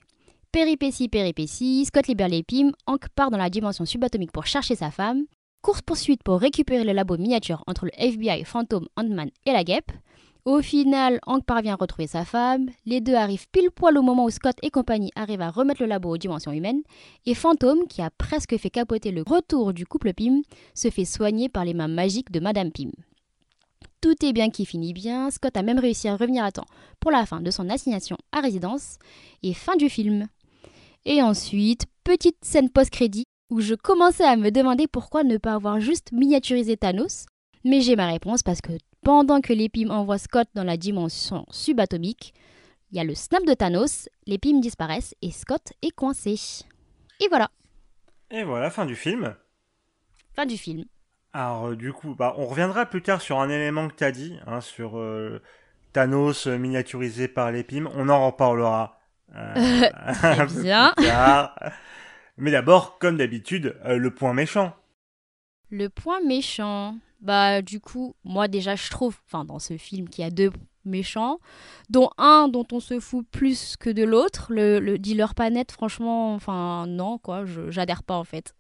Péripéties, 0.53 1.09
péripéties, 1.09 1.85
Scott 1.85 2.07
libère 2.07 2.29
les 2.29 2.43
Pym, 2.45 2.73
Hank 2.87 3.09
part 3.11 3.31
dans 3.31 3.39
la 3.39 3.51
dimension 3.51 3.85
subatomique 3.85 4.33
pour 4.33 4.47
chercher 4.47 4.77
sa 4.77 4.91
femme, 4.91 5.25
course-poursuite 5.63 6.23
pour 6.23 6.39
récupérer 6.39 6.85
le 6.85 6.93
labo 6.93 7.17
miniature 7.17 7.65
entre 7.67 7.87
le 7.87 7.93
FBI, 7.97 8.45
Phantom, 8.45 8.87
Ant-Man 8.97 9.31
et 9.47 9.53
la 9.53 9.65
guêpe, 9.65 9.91
au 10.45 10.61
final, 10.61 11.21
Hank 11.27 11.45
parvient 11.45 11.73
à 11.73 11.77
retrouver 11.77 12.07
sa 12.07 12.25
femme, 12.25 12.69
les 12.85 13.01
deux 13.01 13.15
arrivent 13.15 13.49
pile 13.51 13.71
poil 13.71 13.97
au 13.97 14.03
moment 14.03 14.25
où 14.25 14.31
Scott 14.31 14.57
et 14.63 14.71
compagnie 14.71 15.11
arrivent 15.17 15.41
à 15.41 15.51
remettre 15.51 15.81
le 15.81 15.89
labo 15.89 16.11
aux 16.11 16.19
dimensions 16.19 16.53
humaines, 16.53 16.83
et 17.25 17.35
Phantom, 17.35 17.87
qui 17.89 18.03
a 18.03 18.11
presque 18.11 18.57
fait 18.59 18.71
capoter 18.71 19.11
le 19.11 19.23
retour 19.23 19.73
du 19.73 19.87
couple 19.87 20.13
Pym, 20.13 20.43
se 20.75 20.91
fait 20.91 21.07
soigner 21.07 21.49
par 21.49 21.65
les 21.65 21.73
mains 21.73 21.89
magiques 21.89 22.31
de 22.31 22.41
Madame 22.41 22.73
Pym. 22.73 22.91
Tout 24.03 24.23
est 24.23 24.35
bien 24.35 24.51
qui 24.51 24.67
finit 24.67 24.93
bien, 24.93 25.31
Scott 25.31 25.57
a 25.57 25.63
même 25.63 25.79
réussi 25.79 26.09
à 26.09 26.17
revenir 26.17 26.45
à 26.45 26.53
temps 26.53 26.67
pour 27.01 27.11
la 27.11 27.25
fin 27.25 27.41
de 27.41 27.51
son 27.51 27.71
assignation 27.71 28.19
à 28.33 28.41
résidence, 28.41 28.99
et 29.43 29.55
fin 29.55 29.77
du 29.77 29.89
film. 29.89 30.27
Et 31.07 31.23
ensuite, 31.23 31.87
petite 32.05 32.45
scène 32.45 32.69
post-crédit 32.69 33.25
où 33.51 33.61
je 33.61 33.75
commençais 33.75 34.25
à 34.25 34.37
me 34.37 34.51
demander 34.51 34.87
pourquoi 34.87 35.25
ne 35.25 35.39
pas 35.39 35.55
avoir 35.55 35.81
juste 35.81 36.13
miniaturisé 36.13 36.77
Thanos, 36.77 37.25
mais 37.65 37.81
j'ai 37.81 37.97
ma 37.97 38.09
réponse 38.09 38.43
parce 38.43 38.61
que 38.61 38.73
pendant 39.05 39.43
que 39.43 39.53
les 39.53 39.69
Pym 39.69 39.91
envoient 39.91 40.19
Scott 40.19 40.49
dans 40.55 40.65
la 40.65 40.79
dimension 40.79 41.45
subatomique, 41.51 42.33
il 42.91 42.97
y 42.97 43.01
a 43.01 43.05
le 43.05 43.15
snap 43.15 43.45
de 43.45 43.53
Thanos, 43.53 44.09
les 44.27 44.39
Pym 44.39 44.61
disparaissent 44.61 45.15
et 45.21 45.31
Scott 45.31 45.75
est 45.83 45.91
coincé. 45.91 46.37
Et 47.21 47.29
voilà. 47.29 47.51
Et 48.31 48.45
voilà, 48.45 48.71
fin 48.71 48.87
du 48.87 48.97
film. 48.97 49.37
Fin 50.35 50.47
du 50.47 50.57
film. 50.57 50.85
Alors 51.35 51.69
euh, 51.69 51.77
du 51.77 51.93
coup, 51.93 52.15
bah, 52.15 52.35
on 52.39 52.47
reviendra 52.47 52.87
plus 52.87 53.03
tard 53.03 53.21
sur 53.21 53.41
un 53.41 53.51
élément 53.51 53.89
que 53.89 53.95
tu 53.95 54.05
as 54.05 54.13
dit, 54.13 54.39
hein, 54.47 54.63
sur 54.63 54.99
euh, 54.99 55.43
Thanos 55.93 56.47
euh, 56.47 56.57
miniaturisé 56.57 57.29
par 57.29 57.53
les. 57.53 57.67
On 57.95 58.09
en 58.09 58.27
reparlera. 58.27 58.99
bien. 60.63 60.95
Mais 62.39 62.51
d'abord, 62.51 62.99
comme 62.99 63.19
d'habitude, 63.19 63.77
le 63.85 64.11
point 64.11 64.33
méchant. 64.33 64.75
Le 65.71 65.89
point 65.89 66.21
méchant. 66.21 66.97
Bah 67.25 67.63
du 67.63 67.81
coup, 67.81 68.15
moi 68.23 68.49
déjà 68.49 68.77
je 68.77 68.91
trouve, 68.91 69.17
enfin 69.27 69.47
dans 69.47 69.59
ce 69.59 69.79
film 69.79 70.11
qu'il 70.11 70.23
y 70.23 70.27
a 70.27 70.31
deux 70.31 70.53
méchants, 70.85 71.39
dont 71.89 72.11
un 72.19 72.49
dont 72.49 72.67
on 72.71 72.81
se 72.81 73.01
fout 73.01 73.27
plus 73.33 73.79
que 73.79 73.89
de 73.89 74.05
l'autre, 74.05 74.49
le, 74.51 74.99
dealer 74.99 75.35
pas 75.35 75.49
net, 75.49 75.73
franchement, 75.73 76.35
enfin 76.35 76.87
non 76.87 77.17
quoi, 77.17 77.45
j'adhère 77.71 78.03
pas 78.03 78.17
en 78.17 78.25
fait. 78.25 78.55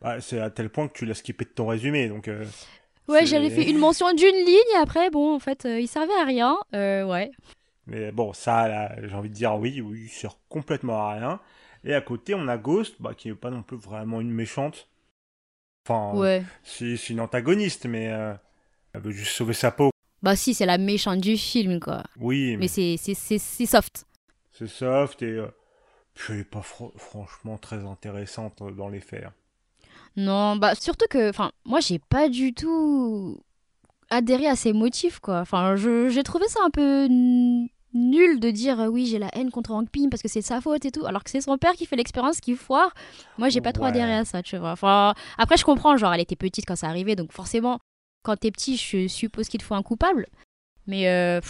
Bah, 0.00 0.18
c'est 0.22 0.40
à 0.40 0.48
tel 0.48 0.70
point 0.70 0.88
que 0.88 0.96
tu 0.96 1.04
l'as 1.04 1.14
skippé 1.14 1.44
de 1.44 1.50
ton 1.50 1.66
résumé, 1.66 2.08
donc. 2.08 2.28
Euh, 2.28 2.46
ouais, 3.06 3.26
j'avais 3.26 3.50
fait 3.50 3.68
une 3.68 3.78
mention 3.78 4.10
d'une 4.14 4.34
ligne, 4.34 4.80
après 4.80 5.10
bon 5.10 5.34
en 5.34 5.38
fait 5.38 5.66
euh, 5.66 5.78
il 5.78 5.86
servait 5.86 6.18
à 6.18 6.24
rien, 6.24 6.56
euh, 6.74 7.04
ouais. 7.04 7.32
Mais 7.86 8.12
bon 8.12 8.32
ça, 8.32 8.96
j'ai 9.02 9.14
envie 9.14 9.28
de 9.28 9.34
dire 9.34 9.56
oui, 9.56 9.82
oui, 9.82 10.04
il 10.04 10.08
sert 10.08 10.38
complètement 10.48 11.06
à 11.06 11.12
rien. 11.12 11.40
Et 11.84 11.92
à 11.92 12.00
côté 12.00 12.34
on 12.34 12.48
a 12.48 12.56
Ghost, 12.56 12.96
bah, 12.98 13.12
qui 13.14 13.28
est 13.28 13.34
pas 13.34 13.50
non 13.50 13.62
plus 13.62 13.76
vraiment 13.76 14.22
une 14.22 14.32
méchante. 14.32 14.88
Enfin, 15.86 16.16
ouais. 16.18 16.42
c'est 16.62 17.10
une 17.10 17.20
antagoniste, 17.20 17.86
mais 17.86 18.08
euh, 18.08 18.32
elle 18.94 19.02
veut 19.02 19.10
juste 19.10 19.32
sauver 19.32 19.52
sa 19.52 19.70
peau. 19.70 19.90
Bah 20.22 20.36
si, 20.36 20.54
c'est 20.54 20.64
la 20.64 20.78
méchante 20.78 21.20
du 21.20 21.36
film, 21.36 21.78
quoi. 21.80 22.04
Oui. 22.18 22.56
Mais, 22.56 22.68
c'est 22.68 22.96
soft. 23.66 24.06
C'est 24.52 24.68
soft 24.68 25.20
et 25.22 25.26
euh, 25.26 25.46
puis 26.14 26.34
elle 26.34 26.40
est 26.40 26.44
pas 26.44 26.62
franchement 26.62 27.58
très 27.58 27.84
intéressante 27.84 28.62
dans 28.76 28.88
les 28.88 29.00
faits. 29.00 29.24
Hein. 29.24 29.32
Non, 30.16 30.56
bah 30.56 30.74
surtout 30.76 31.06
que, 31.10 31.28
enfin, 31.28 31.50
moi 31.64 31.80
j'ai 31.80 31.98
pas 31.98 32.28
du 32.28 32.54
tout 32.54 33.40
adhéré 34.10 34.46
à 34.46 34.54
ses 34.54 34.72
motifs, 34.72 35.18
quoi. 35.18 35.40
Enfin, 35.40 35.74
j'ai 35.76 36.22
trouvé 36.22 36.46
ça 36.48 36.60
un 36.64 36.70
peu 36.70 37.08
nul 37.94 38.40
de 38.40 38.50
dire 38.50 38.80
euh, 38.80 38.88
oui, 38.88 39.06
j'ai 39.06 39.18
la 39.18 39.28
haine 39.34 39.50
contre 39.50 39.70
Hank 39.72 39.88
Pym 39.90 40.10
parce 40.10 40.22
que 40.22 40.28
c'est 40.28 40.40
de 40.40 40.44
sa 40.44 40.60
faute 40.60 40.84
et 40.84 40.90
tout, 40.90 41.06
alors 41.06 41.24
que 41.24 41.30
c'est 41.30 41.40
son 41.40 41.56
père 41.58 41.72
qui 41.72 41.86
fait 41.86 41.96
l'expérience 41.96 42.40
qui 42.40 42.54
foire. 42.56 42.92
Moi, 43.38 43.48
j'ai 43.48 43.60
pas 43.60 43.72
trop 43.72 43.84
Ouais. 43.84 43.88
adhéré 43.88 44.14
à 44.14 44.24
ça, 44.24 44.42
tu 44.42 44.56
vois. 44.56 44.72
Enfin, 44.72 45.14
après, 45.38 45.56
je 45.56 45.64
comprends, 45.64 45.96
genre, 45.96 46.12
elle 46.14 46.20
était 46.20 46.36
petite 46.36 46.66
quand 46.66 46.76
ça 46.76 46.88
arrivait, 46.88 47.16
donc 47.16 47.32
forcément, 47.32 47.78
quand 48.22 48.36
t'es 48.36 48.50
petit, 48.50 48.76
je 48.76 49.06
suppose 49.08 49.48
qu'il 49.48 49.60
te 49.60 49.64
faut 49.64 49.74
un 49.74 49.82
coupable. 49.82 50.26
Mais, 50.86 51.08
euh, 51.08 51.40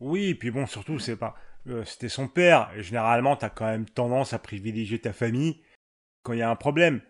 Oui, 0.00 0.26
et 0.30 0.34
puis 0.34 0.50
bon, 0.50 0.66
surtout, 0.66 0.98
c'est 0.98 1.16
pas. 1.16 1.34
euh, 1.68 1.84
C'était 1.84 2.08
son 2.08 2.28
père, 2.28 2.70
et 2.76 2.82
généralement, 2.82 3.36
t'as 3.36 3.50
quand 3.50 3.66
même 3.66 3.86
tendance 3.86 4.32
à 4.32 4.38
privilégier 4.38 4.98
ta 5.00 5.12
famille 5.12 5.60
quand 6.22 6.32
il 6.32 6.38
y 6.40 6.42
a 6.42 6.50
un 6.50 6.56
problème. 6.56 7.00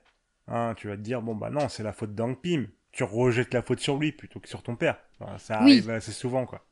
Hein, 0.48 0.74
tu 0.76 0.88
vas 0.88 0.96
te 0.96 1.02
dire, 1.02 1.22
bon, 1.22 1.34
bah 1.36 1.50
non, 1.50 1.68
c'est 1.68 1.82
la 1.84 1.92
faute 1.92 2.14
d'Hank 2.14 2.40
Pym. 2.42 2.68
Tu 2.92 3.04
rejettes 3.04 3.54
la 3.54 3.62
faute 3.62 3.80
sur 3.80 3.98
lui 3.98 4.12
plutôt 4.12 4.40
que 4.40 4.48
sur 4.48 4.62
ton 4.64 4.76
père. 4.76 4.98
Enfin, 5.20 5.38
ça 5.38 5.60
Oui. 5.60 5.84
arrive 5.84 5.90
assez 5.90 6.12
souvent, 6.12 6.46
quoi. 6.46 6.66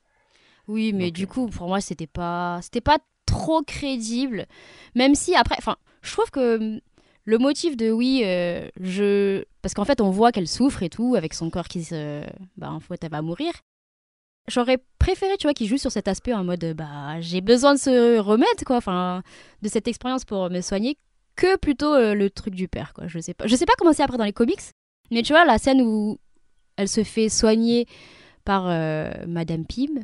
Oui, 0.69 0.93
mais 0.93 1.07
Donc, 1.07 1.15
du 1.15 1.27
coup, 1.27 1.47
pour 1.49 1.69
moi, 1.69 1.81
c'était 1.81 2.07
pas, 2.07 2.61
c'était 2.63 2.81
pas 2.81 2.99
trop 3.27 3.63
crédible. 3.63 4.47
Même 4.95 5.15
si 5.15 5.35
après, 5.35 5.57
enfin, 5.59 5.77
je 6.03 6.13
trouve 6.13 6.31
que 6.31 6.57
hum, 6.59 6.81
le 7.25 7.39
motif 7.39 7.77
de 7.77 7.91
oui, 7.91 8.23
euh, 8.25 8.69
je, 8.81 9.45
parce 9.61 9.75
qu'en 9.75 9.85
fait, 9.85 10.01
on 10.01 10.11
voit 10.11 10.33
qu'elle 10.33 10.49
souffre 10.49 10.83
et 10.83 10.89
tout 10.89 11.15
avec 11.15 11.35
son 11.35 11.51
corps 11.51 11.69
qui 11.69 11.85
se, 11.85 12.23
bah, 12.57 12.71
en 12.71 12.81
fait, 12.81 13.03
elle 13.03 13.11
va 13.11 13.23
mourir. 13.23 13.53
J'aurais 14.49 14.79
préféré, 14.99 15.37
tu 15.37 15.47
vois, 15.47 15.53
qu'il 15.53 15.67
joue 15.69 15.77
sur 15.77 15.93
cet 15.93 16.09
aspect 16.09 16.33
en 16.33 16.43
mode, 16.43 16.75
bah, 16.75 17.21
j'ai 17.21 17.43
besoin 17.43 17.75
de 17.75 17.79
ce 17.79 18.19
remède, 18.19 18.65
quoi, 18.65 18.77
enfin, 18.77 19.23
de 19.61 19.69
cette 19.69 19.89
expérience 19.89 20.25
pour 20.25 20.49
me 20.49 20.63
soigner, 20.63 20.97
que 21.37 21.57
plutôt 21.59 21.95
euh, 21.95 22.15
le 22.15 22.31
truc 22.31 22.55
du 22.55 22.67
père, 22.67 22.95
quoi. 22.95 23.07
Je 23.09 23.19
sais 23.19 23.35
pas, 23.35 23.47
je 23.47 23.55
sais 23.57 23.67
pas 23.67 23.75
comment 23.79 23.93
c'est 23.93 24.03
après 24.03 24.17
dans 24.17 24.25
les 24.25 24.33
comics, 24.33 24.61
mais 25.11 25.23
tu 25.23 25.35
vois, 25.35 25.45
la 25.45 25.59
scène 25.59 25.83
où 25.83 26.19
elle 26.77 26.89
se 26.89 27.05
fait 27.05 27.29
soigner 27.29 27.87
par 28.45 28.69
euh, 28.69 29.11
Madame 29.27 29.67
Pym, 29.67 30.03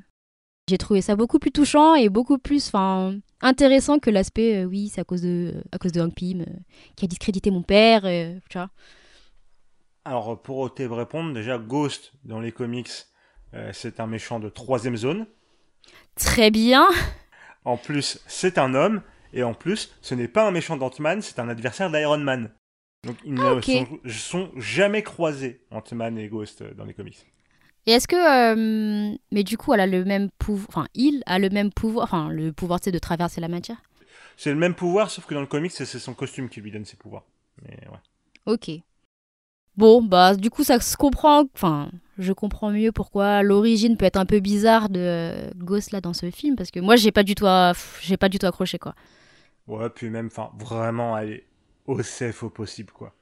j'ai 0.68 0.78
trouvé 0.78 1.02
ça 1.02 1.16
beaucoup 1.16 1.38
plus 1.38 1.52
touchant 1.52 1.94
et 1.94 2.09
beaucoup 2.09 2.38
plus 2.38 2.68
enfin 2.68 3.18
intéressant 3.42 3.99
que 3.99 4.11
l'aspect 4.11 4.62
euh, 4.62 4.64
oui 4.64 4.88
c'est 4.92 5.00
à 5.00 5.04
cause 5.04 5.23
de 5.23 5.62
à 5.73 5.78
cause 5.78 5.92
de 5.92 6.00
Hank 6.00 6.14
Pym 6.14 6.40
euh, 6.42 6.44
qui 6.97 7.04
a 7.04 7.09
discrédité 7.09 7.50
mon 7.50 7.62
père 7.62 8.02
euh, 8.04 8.38
tu 8.49 8.59
vois 8.59 8.71
Alors, 10.04 10.40
pour 10.42 10.73
te 10.75 10.83
répondre, 10.83 11.33
déjà, 11.35 11.59
Ghost, 11.59 12.12
dans 12.25 12.40
les 12.40 12.52
comics, 12.52 12.90
euh, 13.54 13.71
c'est 13.73 14.00
un 14.00 14.06
méchant 14.06 14.40
de 14.40 14.49
troisième 14.49 14.97
zone. 14.97 15.26
très 16.16 16.50
bien 16.50 16.87
En 17.64 17.76
plus, 17.76 18.21
c'est 18.26 18.59
un 18.59 18.75
homme. 18.75 19.02
Et 19.33 19.42
en 19.42 19.54
plus, 19.54 19.92
ce 20.00 20.14
n'est 20.14 20.28
pas 20.28 20.47
un 20.47 20.50
méchant 20.52 20.76
d'Ant-Man, 20.76 21.21
c'est 21.23 21.38
un 21.40 21.49
adversaire 21.49 21.90
d'Iron 21.90 22.18
Man. 22.18 22.52
Donc, 23.04 23.16
ils 23.25 23.35
Ah, 23.37 23.54
ne 23.54 23.54
ok. 23.54 23.64
sont, 23.64 23.87
sont 24.06 24.50
jamais 24.56 25.02
croisés, 25.02 25.64
Ant-Man 25.71 26.18
et 26.18 26.28
Ghost, 26.28 26.62
dans 26.62 26.85
les 26.85 26.94
comics. 26.94 27.26
Et 27.87 27.93
est-ce 27.93 28.09
que 28.09 28.17
euh, 28.17 29.17
mais 29.33 29.45
du 29.45 29.57
coup 29.59 29.73
elle 29.75 29.81
a 29.81 29.87
le 29.87 30.05
même 30.05 30.31
pouvoir 30.38 30.67
enfin 30.71 30.87
il 30.95 31.23
a 31.26 31.38
le 31.38 31.50
même 31.50 31.73
pouvoir 31.73 32.05
enfin 32.05 32.29
le 32.31 32.53
pouvoir 32.53 32.81
sais, 32.83 32.93
de 32.93 32.99
traverser 32.99 33.41
la 33.41 33.49
matière? 33.49 33.83
C'est 34.37 34.50
le 34.50 34.57
même 34.59 34.75
pouvoir, 34.75 35.11
sauf 35.11 35.26
que 35.26 35.35
dans 35.35 35.41
le 35.41 35.47
comics, 35.47 35.73
c'est 35.73 35.85
c'est 35.87 35.99
son 35.99 36.14
costume 36.14 36.49
qui 36.49 36.61
lui 36.61 36.71
donne 36.71 36.85
ses 36.85 36.97
pouvoirs. 36.97 37.25
Mais 37.62 37.76
ouais. 37.88 37.99
ok 38.47 38.83
bon 39.76 40.03
bah 40.03 40.37
du 40.37 40.50
coup 40.50 40.62
ça 40.64 40.79
se 40.81 40.97
comprend 40.97 41.45
enfin 41.55 41.91
je 42.19 42.33
comprends 42.33 42.71
mieux 42.71 42.93
pourquoi 42.93 43.43
l'origine 43.43 43.97
peut 43.97 44.05
être 44.05 44.17
un 44.17 44.26
peu 44.26 44.38
bizarre 44.41 44.88
de 44.88 45.50
Ghost 45.57 45.91
là 45.91 46.00
dans 46.00 46.12
ce 46.12 46.31
film 46.31 46.55
parce 46.57 46.71
que 46.71 46.79
moi 46.81 46.95
j'ai 46.97 47.11
pas 47.12 47.25
du 47.25 47.35
tout 47.35 47.47
à- 47.47 47.73
j'ai 48.03 48.17
pas 48.17 48.29
du 48.29 48.38
tout 48.38 48.47
accroché 48.47 48.79
quoi 48.79 48.95
Ouais, 49.67 49.91
puis 49.91 50.11
même, 50.11 50.26
enfin, 50.29 50.50
vraiment 50.59 51.14
aller 51.14 51.47
au 51.87 52.03
safe 52.03 52.43
au 52.43 52.50
possible, 52.50 52.93
quoi. 52.93 53.14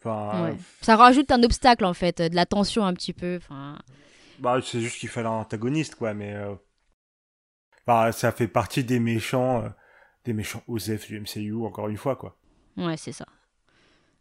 Enfin, 0.00 0.44
Ouais. 0.44 0.50
euh, 0.50 0.54
ça 0.80 0.96
rajoute 0.96 1.30
un 1.32 1.42
obstacle 1.42 1.84
en 1.84 1.94
fait 1.94 2.22
de 2.22 2.34
la 2.36 2.46
tension 2.46 2.84
un 2.86 2.94
petit 2.94 3.12
peu 3.12 3.36
enfin 3.42 3.78
bah, 4.38 4.60
c'est 4.62 4.80
juste 4.80 4.98
qu'il 5.00 5.08
fallait 5.08 5.26
un 5.28 5.32
antagoniste, 5.32 5.96
quoi, 5.96 6.14
mais. 6.14 6.32
euh, 6.34 6.54
Enfin, 7.86 8.12
ça 8.12 8.32
fait 8.32 8.48
partie 8.48 8.84
des 8.84 9.00
méchants, 9.00 9.64
euh, 9.64 9.68
des 10.24 10.32
méchants 10.34 10.62
OSEF 10.68 11.06
du 11.06 11.16
MCU, 11.16 11.54
encore 11.64 11.88
une 11.88 11.96
fois, 11.96 12.16
quoi. 12.16 12.36
Ouais, 12.76 12.96
c'est 12.96 13.12
ça. 13.12 13.24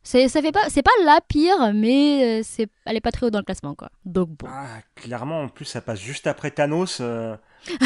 C'est 0.04 0.30
ça 0.30 0.42
fait 0.42 0.54
pas 0.54 0.70
c'est 0.70 0.84
pas 0.84 0.92
la 1.04 1.20
pire 1.20 1.74
mais 1.74 2.40
euh, 2.40 2.42
c'est 2.42 2.70
elle 2.86 2.96
est 2.96 3.02
pas 3.02 3.12
très 3.12 3.26
haut 3.26 3.30
dans 3.30 3.40
le 3.40 3.44
classement 3.44 3.76
quoi. 3.76 3.90
Donc 4.06 4.30
bon. 4.30 4.48
Ah, 4.50 4.80
clairement, 4.96 5.42
en 5.42 5.50
plus, 5.50 5.66
ça 5.66 5.82
passe 5.82 6.00
juste 6.00 6.28
après 6.28 6.50
Thanos. 6.52 7.00
euh. 7.02 7.36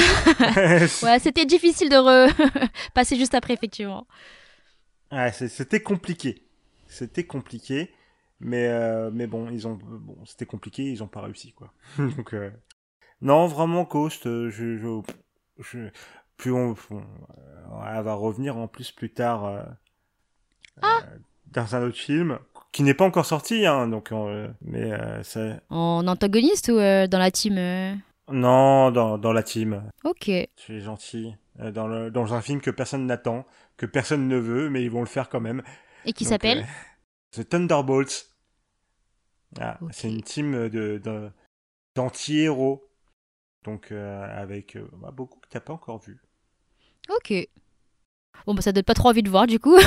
Ouais, 1.03 1.17
c'était 1.19 1.45
difficile 1.45 1.89
de 1.89 1.95
re- 1.95 2.69
passer 2.93 3.15
juste 3.17 3.33
après 3.33 3.53
effectivement. 3.55 4.05
Ouais, 5.11 5.31
c'était 5.31 5.81
compliqué. 5.81 6.47
C'était 6.91 7.23
compliqué. 7.25 7.91
Mais, 8.43 8.67
euh, 8.67 9.11
mais 9.13 9.27
bon, 9.27 9.49
ils 9.51 9.67
ont, 9.67 9.75
bon, 9.75 10.17
c'était 10.25 10.47
compliqué, 10.47 10.83
ils 10.83 11.03
ont 11.03 11.07
pas 11.07 11.21
réussi, 11.21 11.53
quoi. 11.53 11.71
Donc, 11.97 12.33
euh, 12.33 12.49
non, 13.21 13.45
vraiment, 13.45 13.83
Ghost, 13.83 14.25
euh, 14.25 14.49
je, 14.49 14.77
je, 14.77 15.01
je- 15.59 15.89
plus 16.37 16.51
on, 16.51 16.75
on- 16.89 17.03
elle 17.85 18.03
va 18.03 18.15
revenir 18.15 18.57
en 18.57 18.67
plus 18.67 18.91
plus 18.91 19.13
tard 19.13 19.45
euh, 19.45 19.61
euh, 20.83 20.87
dans 21.51 21.75
un 21.75 21.83
autre 21.83 21.97
film 21.97 22.39
qui 22.71 22.83
n'est 22.83 22.93
pas 22.95 23.05
encore 23.05 23.25
sorti, 23.25 23.65
hein, 23.65 23.87
donc, 23.87 24.11
euh, 24.11 24.47
mais 24.61 24.91
euh, 24.91 25.21
c'est, 25.23 25.59
En 25.69 26.07
antagoniste 26.07 26.69
ou 26.69 26.77
euh, 26.79 27.05
dans 27.07 27.19
la 27.19 27.29
team 27.31 27.57
euh? 27.57 27.93
Non, 28.31 28.91
dans, 28.91 29.17
dans 29.17 29.33
la 29.33 29.43
team. 29.43 29.83
OK. 30.03 30.27
Je 30.27 30.47
suis 30.57 30.81
gentil. 30.81 31.35
Dans, 31.59 31.87
le, 31.87 32.09
dans 32.09 32.33
un 32.33 32.41
film 32.41 32.61
que 32.61 32.71
personne 32.71 33.05
n'attend, 33.05 33.45
que 33.77 33.85
personne 33.85 34.27
ne 34.27 34.37
veut, 34.37 34.69
mais 34.69 34.83
ils 34.83 34.89
vont 34.89 35.01
le 35.01 35.05
faire 35.05 35.29
quand 35.29 35.41
même. 35.41 35.61
Et 36.05 36.13
qui 36.13 36.25
s'appelle 36.25 36.65
The 37.31 37.47
Thunderbolts. 37.47 38.27
Ah. 39.59 39.77
C'est 39.91 40.09
une 40.09 40.21
team 40.23 40.69
de, 40.69 41.31
d'anti-héros. 41.95 42.87
Donc, 43.63 43.91
euh, 43.91 44.23
avec 44.41 44.75
euh, 44.75 44.89
bah, 44.93 45.11
beaucoup 45.11 45.39
que 45.39 45.47
t'as 45.49 45.59
pas 45.59 45.73
encore 45.73 45.99
vu. 45.99 46.19
OK. 47.09 47.33
Bon 48.47 48.55
bah 48.55 48.61
ça 48.61 48.71
donne 48.71 48.83
pas 48.83 48.93
trop 48.95 49.09
envie 49.09 49.21
de 49.23 49.29
voir 49.29 49.45
du 49.47 49.59
coup. 49.59 49.77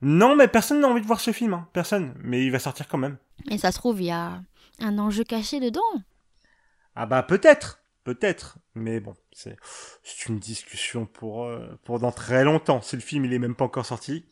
Non, 0.00 0.36
mais 0.36 0.46
personne 0.46 0.78
n'a 0.80 0.86
envie 0.86 1.00
de 1.00 1.06
voir 1.08 1.18
ce 1.18 1.32
film. 1.32 1.54
hein. 1.54 1.68
Personne. 1.72 2.14
Mais 2.22 2.44
il 2.44 2.52
va 2.52 2.60
sortir 2.60 2.86
quand 2.86 2.98
même. 2.98 3.18
Et 3.50 3.58
ça 3.58 3.72
se 3.72 3.78
trouve 3.78 4.00
il 4.00 4.06
y 4.06 4.10
a 4.12 4.40
un 4.80 4.98
enjeu 5.00 5.24
caché 5.24 5.58
dedans. 5.58 5.80
Ah 6.94 7.04
bah 7.06 7.24
peut-être. 7.24 7.80
Peut-être. 8.04 8.58
Mais 8.76 9.00
bon, 9.00 9.14
c'est, 9.32 9.56
c'est 10.04 10.26
une 10.28 10.38
discussion 10.38 11.04
pour, 11.04 11.46
euh, 11.46 11.66
pour 11.82 11.98
dans 11.98 12.12
très 12.12 12.44
longtemps. 12.44 12.80
Si 12.80 12.94
le 12.94 13.02
film 13.02 13.24
il 13.24 13.32
est 13.32 13.40
même 13.40 13.56
pas 13.56 13.64
encore 13.64 13.86
sorti. 13.86 14.24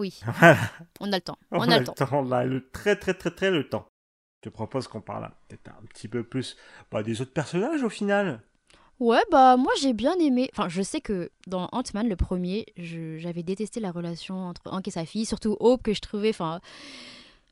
Oui, 0.00 0.18
Voilà. 0.24 0.56
on 1.00 1.12
a 1.12 1.16
le 1.16 1.20
temps. 1.22 1.38
On, 1.52 1.58
On, 1.58 1.70
a, 1.70 1.78
le 1.78 1.84
temps. 1.84 1.94
On 2.12 2.32
a 2.32 2.44
le 2.44 2.68
très 2.70 2.96
très 2.96 3.14
très 3.14 3.30
très 3.30 3.50
le 3.50 3.68
temps. 3.68 3.86
Je 4.42 4.48
te 4.48 4.52
propose 4.54 4.88
qu'on 4.88 5.00
parle 5.02 5.24
un- 5.26 5.32
peut-être 5.48 5.68
un 5.68 5.86
petit 5.86 6.08
peu 6.08 6.22
plus 6.24 6.56
bah, 6.90 7.02
des 7.02 7.20
autres 7.20 7.32
personnages 7.32 7.82
au 7.82 7.90
final. 7.90 8.40
Ouais, 8.98 9.22
bah 9.30 9.56
moi 9.56 9.72
j'ai 9.80 9.92
bien 9.92 10.14
aimé. 10.18 10.50
Enfin, 10.52 10.68
je 10.68 10.82
sais 10.82 11.00
que 11.00 11.30
dans 11.46 11.68
Ant-Man, 11.72 12.08
le 12.08 12.16
premier, 12.16 12.66
j'avais 12.76 13.42
détesté 13.42 13.80
la 13.80 13.92
relation 13.92 14.36
entre 14.48 14.62
Hank 14.66 14.86
et 14.88 14.90
sa 14.90 15.04
fille, 15.06 15.24
surtout 15.26 15.56
Hope 15.60 15.82
que 15.82 15.94
je 15.94 16.00
trouvais. 16.00 16.30
Enfin, 16.30 16.60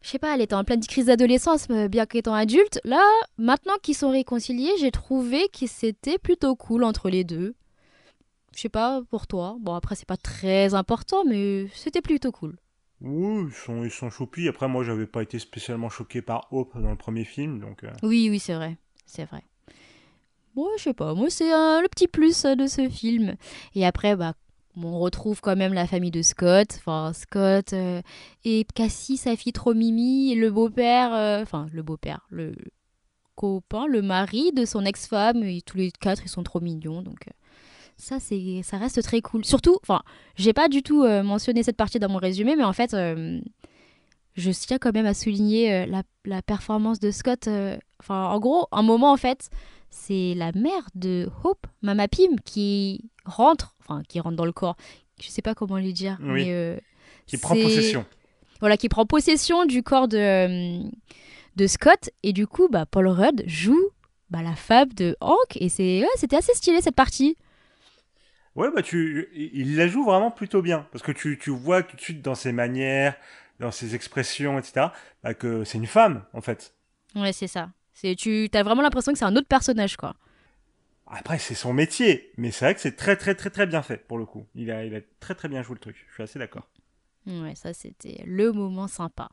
je 0.03 0.09
sais 0.11 0.19
pas, 0.19 0.35
elle 0.35 0.43
était 0.43 0.55
en 0.55 0.65
pleine 0.65 0.81
crise 0.85 1.07
d'adolescence, 1.07 1.69
mais 1.71 1.89
bien 1.89 2.07
qu'étant 2.07 2.35
adulte. 2.35 2.81
Là, 2.85 3.03
maintenant 3.39 3.75
qu'ils 3.83 3.97
sont 3.97 4.11
réconciliés, 4.11 4.73
j'ai 4.79 4.91
trouvé 4.91 5.49
que 5.49 5.67
c'était 5.67 6.19
plutôt 6.19 6.55
cool 6.55 6.85
entre 6.85 7.09
les 7.11 7.25
deux. 7.25 7.55
Je 8.55 8.61
sais 8.61 8.69
pas 8.69 9.03
pour 9.11 9.27
toi. 9.27 9.57
Bon, 9.61 9.75
après, 9.75 9.95
c'est 9.95 10.07
pas 10.09 10.17
très 10.17 10.75
important, 10.75 11.25
mais 11.25 11.67
c'était 11.75 12.01
plutôt 12.03 12.33
cool. 12.33 12.57
Oui, 13.01 13.45
ils 13.49 13.55
sont, 13.55 13.85
ils 13.85 13.91
sont 13.91 14.11
choupis. 14.11 14.49
Après, 14.49 14.67
moi, 14.67 14.83
j'avais 14.83 15.07
pas 15.07 15.23
été 15.23 15.39
spécialement 15.39 15.89
choqué 15.89 16.23
par 16.23 16.49
Hope 16.53 16.77
dans 16.81 16.91
le 16.91 16.97
premier 16.97 17.25
film, 17.25 17.61
donc. 17.61 17.85
euh, 17.85 17.93
Oui, 18.03 18.29
oui, 18.31 18.39
c'est 18.41 18.55
vrai. 18.55 18.77
C'est 19.07 19.25
vrai. 19.25 19.45
Bon, 20.55 20.67
je 20.79 20.83
sais 20.85 20.95
pas. 20.95 21.15
Moi, 21.15 21.31
c'est 21.31 21.53
euh, 21.53 21.81
le 21.81 21.89
petit 21.89 22.09
plus 22.09 22.45
euh, 22.45 22.57
de 22.57 22.67
ce 22.67 22.89
film. 22.89 23.37
Et 23.77 23.87
après, 23.87 24.17
bah, 24.17 24.35
on 24.77 24.99
retrouve 24.99 25.41
quand 25.41 25.55
même 25.55 25.73
la 25.75 25.87
famille 25.87 26.11
de 26.11 26.23
Scott. 26.23 26.75
Enfin, 26.79 27.13
Scott 27.13 27.73
et 28.45 28.67
Cassie, 28.75 29.17
sa 29.17 29.37
fille 29.37 29.53
trop 29.53 29.75
mimi, 29.75 30.33
et 30.33 30.35
le 30.35 30.51
beau-père. 30.51 31.13
Enfin, 31.43 31.67
le 31.73 31.83
beau-père, 31.83 32.27
le 32.31 32.55
copain, 33.37 33.87
le 33.87 34.03
mari 34.03 34.51
de 34.53 34.65
son 34.65 34.85
ex-femme. 34.85 35.45
Et 35.45 35.63
tous 35.63 35.77
les 35.77 35.93
quatre, 35.93 36.23
ils 36.25 36.29
sont 36.29 36.43
trop 36.43 36.61
mignons. 36.61 37.03
Donc, 37.03 37.29
ça, 37.99 38.19
c'est, 38.21 38.61
ça 38.63 38.79
reste 38.79 39.03
très 39.03 39.21
cool. 39.21 39.45
Surtout, 39.45 39.77
enfin, 39.83 40.03
j'ai 40.37 40.53
pas 40.53 40.69
du 40.69 40.83
tout 40.83 41.03
euh, 41.03 41.23
mentionné 41.23 41.63
cette 41.63 41.77
partie 41.77 41.99
dans 41.99 42.09
mon 42.09 42.19
résumé, 42.19 42.57
mais 42.57 42.65
en 42.65 42.73
fait. 42.73 42.95
euh, 42.95 43.41
je 44.37 44.53
tiens 44.53 44.79
quand 44.79 44.95
même 44.95 45.05
à 45.07 45.15
souligner 45.15 45.75
euh, 45.75 45.87
la, 45.87 46.05
la 46.25 46.43
performance 46.43 47.01
de 47.01 47.11
Scott. 47.11 47.49
Enfin, 48.01 48.27
en 48.27 48.39
gros, 48.39 48.69
un 48.71 48.83
moment, 48.83 49.11
en 49.13 49.17
fait, 49.17 49.51
c'est 49.91 50.35
la 50.37 50.53
mère 50.53 50.87
de 50.95 51.29
Hope, 51.43 51.67
Mama 51.83 52.07
Pym, 52.07 52.39
qui 52.45 53.11
rentre, 53.25 53.75
enfin, 53.81 54.03
qui 54.09 54.21
rentre 54.21 54.37
dans 54.37 54.45
le 54.45 54.53
corps. 54.53 54.77
Je 55.21 55.29
sais 55.29 55.43
pas 55.43 55.55
comment 55.57 55.77
lui 55.79 55.93
dire, 55.93 56.19
Oui. 56.23 56.45
mais. 56.47 56.81
qui 57.27 57.37
prend 57.37 57.57
possession. 57.57 58.07
Voilà, 58.61 58.77
qui 58.77 58.89
prend 58.89 59.07
possession 59.07 59.67
du 59.67 59.83
corps 59.83 60.07
de, 60.07 60.83
de 61.57 61.67
Scott. 61.67 62.11
Et 62.23 62.33
du 62.33 62.47
coup, 62.47 62.69
bah, 62.71 62.87
Paul 62.87 63.09
Rudd 63.09 63.43
joue 63.47 63.89
bah, 64.31 64.43
la 64.43 64.55
femme 64.55 64.93
de 64.93 65.17
Hank. 65.21 65.57
Et 65.57 65.69
c'est, 65.69 66.03
ouais, 66.03 66.09
c'était 66.17 66.37
assez 66.37 66.55
stylé 66.55 66.81
cette 66.81 66.95
partie. 66.95 67.37
Ouais, 68.59 68.73
bah 68.75 68.83
tu, 68.83 69.29
il 69.35 69.77
la 69.77 69.87
joue 69.87 70.05
vraiment 70.05 70.33
plutôt 70.33 70.63
bien 70.63 70.85
parce 70.91 71.05
que 71.05 71.13
tu, 71.13 71.39
tu 71.39 71.51
vois 71.51 71.85
tout 71.85 71.95
de 71.95 72.01
suite 72.01 72.23
dans 72.23 72.35
ses 72.35 72.51
manières, 72.51 73.15
dans 73.61 73.71
ses 73.71 73.95
expressions, 73.95 74.59
etc., 74.59 74.89
bah, 75.23 75.33
que 75.33 75.63
c'est 75.63 75.79
une 75.79 75.87
femme, 75.87 76.25
en 76.33 76.41
fait. 76.41 76.75
Ouais, 77.15 77.33
c'est 77.33 77.47
ça. 77.47 77.71
C'est 77.95 78.17
tu 78.17 78.51
as 78.53 78.63
vraiment 78.65 78.83
l'impression 78.83 79.13
que 79.13 79.19
c'est 79.19 79.25
un 79.25 79.37
autre 79.37 79.47
personnage, 79.47 79.97
quoi. 79.97 80.17
Après, 81.07 81.39
c'est 81.39 81.55
son 81.55 81.73
métier, 81.73 82.33
mais 82.37 82.51
c'est 82.51 82.65
vrai 82.65 82.75
que 82.75 82.81
c'est 82.81 82.97
très, 82.97 83.15
très, 83.15 83.37
très, 83.37 83.51
très 83.51 83.69
bien 83.69 83.81
fait, 83.81 84.09
pour 84.09 84.19
le 84.19 84.27
coup. 84.27 84.45
Il 84.57 84.73
a, 84.73 84.85
il 84.85 84.93
a 84.97 85.03
très, 85.21 85.37
très 85.37 85.47
bien 85.47 85.63
joué 85.63 85.75
le 85.75 85.81
truc. 85.81 86.05
Je 86.09 86.15
suis 86.15 86.23
assez 86.25 86.41
d'accord. 86.41 86.69
Ouais, 87.29 87.55
ça, 87.55 87.73
c'était 87.73 88.25
le 88.27 88.51
moment 88.51 88.89
sympa. 88.89 89.29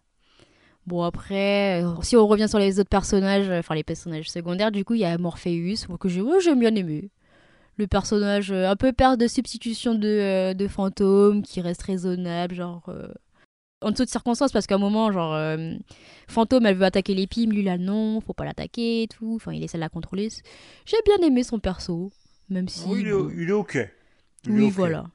Bon, 0.86 1.01
après, 1.01 1.84
euh, 1.84 2.00
si 2.03 2.15
on 2.15 2.27
revient 2.27 2.48
sur 2.48 2.60
les 2.60 2.79
autres 2.79 2.89
personnages, 2.89 3.50
euh, 3.50 3.58
enfin 3.58 3.74
les 3.74 3.84
personnages 3.84 4.29
secondaires, 4.29 4.72
du 4.72 4.86
coup, 4.86 4.94
il 4.94 5.00
y 5.00 5.05
a 5.05 5.17
Morpheus, 5.17 5.88
que 6.00 6.10
j'ai 6.10 6.22
ouais, 6.22 6.39
j'aime 6.41 6.60
bien 6.60 6.75
aimé. 6.75 7.10
Le 7.77 7.88
personnage 7.88 8.51
euh, 8.51 8.70
un 8.70 8.75
peu 8.75 8.94
père 8.94 9.17
de 9.17 9.27
substitution 9.27 9.96
de, 9.96 10.53
de 10.53 10.67
fantôme, 10.67 11.41
qui 11.41 11.62
reste 11.62 11.84
raisonnable, 11.84 12.55
genre. 12.55 12.89
en 13.82 13.91
toutes 13.91 14.10
circonstances, 14.10 14.51
parce 14.51 14.67
qu'à 14.67 14.75
un 14.75 14.79
moment, 14.79 15.12
genre, 15.12 15.38
Fantôme, 16.27 16.65
elle 16.65 16.75
veut 16.75 16.86
attaquer 16.86 17.13
les 17.13 17.27
pimes, 17.27 17.51
lui 17.51 17.63
là, 17.63 17.77
non, 17.77 18.20
faut 18.22 18.34
pas 18.34 18.46
l'attaquer 18.46 19.03
et 19.03 19.08
tout. 19.08 19.34
Enfin, 19.36 19.51
il 19.53 19.63
essaie 19.63 19.77
de 19.77 19.82
la 19.82 19.89
contrôler. 19.89 20.29
J'ai 20.86 20.98
bien 21.05 21.27
aimé 21.27 21.44
son 21.44 21.60
perso, 21.60 22.12
même 22.50 22.67
si. 22.67 22.89
Il, 22.89 23.08
est, 23.08 23.12
il 23.38 23.50
est 23.50 23.53
ok. 23.53 23.77
oui, 24.48 24.70
voilà. 24.70 25.05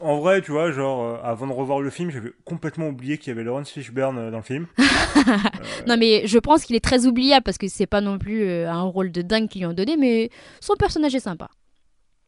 En 0.00 0.18
vrai, 0.18 0.42
tu 0.42 0.50
vois, 0.52 0.72
genre, 0.72 1.02
euh, 1.02 1.16
avant 1.22 1.46
de 1.46 1.52
revoir 1.52 1.80
le 1.80 1.90
film, 1.90 2.10
j'avais 2.10 2.32
complètement 2.44 2.88
oublié 2.88 3.18
qu'il 3.18 3.28
y 3.28 3.30
avait 3.32 3.44
Laurence 3.44 3.70
Fishburne 3.70 4.18
euh, 4.18 4.30
dans 4.30 4.38
le 4.38 4.42
film. 4.42 4.66
Non, 5.86 5.96
mais 5.96 6.26
je 6.26 6.38
pense 6.38 6.64
qu'il 6.64 6.76
est 6.76 6.84
très 6.84 7.06
oubliable 7.06 7.42
parce 7.44 7.58
que 7.58 7.68
c'est 7.68 7.86
pas 7.86 8.00
non 8.00 8.18
plus 8.18 8.42
euh, 8.42 8.70
un 8.70 8.82
rôle 8.82 9.10
de 9.10 9.22
dingue 9.22 9.48
qu'ils 9.48 9.62
lui 9.62 9.66
ont 9.66 9.72
donné, 9.72 9.96
mais 9.96 10.30
son 10.60 10.74
personnage 10.74 11.14
est 11.14 11.20
sympa. 11.20 11.48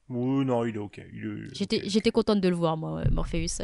Oui, 0.08 0.44
non, 0.44 0.64
il 0.64 0.76
est 0.76 0.78
ok. 0.78 1.00
J'étais 1.52 1.82
okay. 1.84 2.10
contente 2.10 2.40
de 2.40 2.48
le 2.48 2.54
voir, 2.54 2.76
moi, 2.76 3.02
Morpheus. 3.10 3.62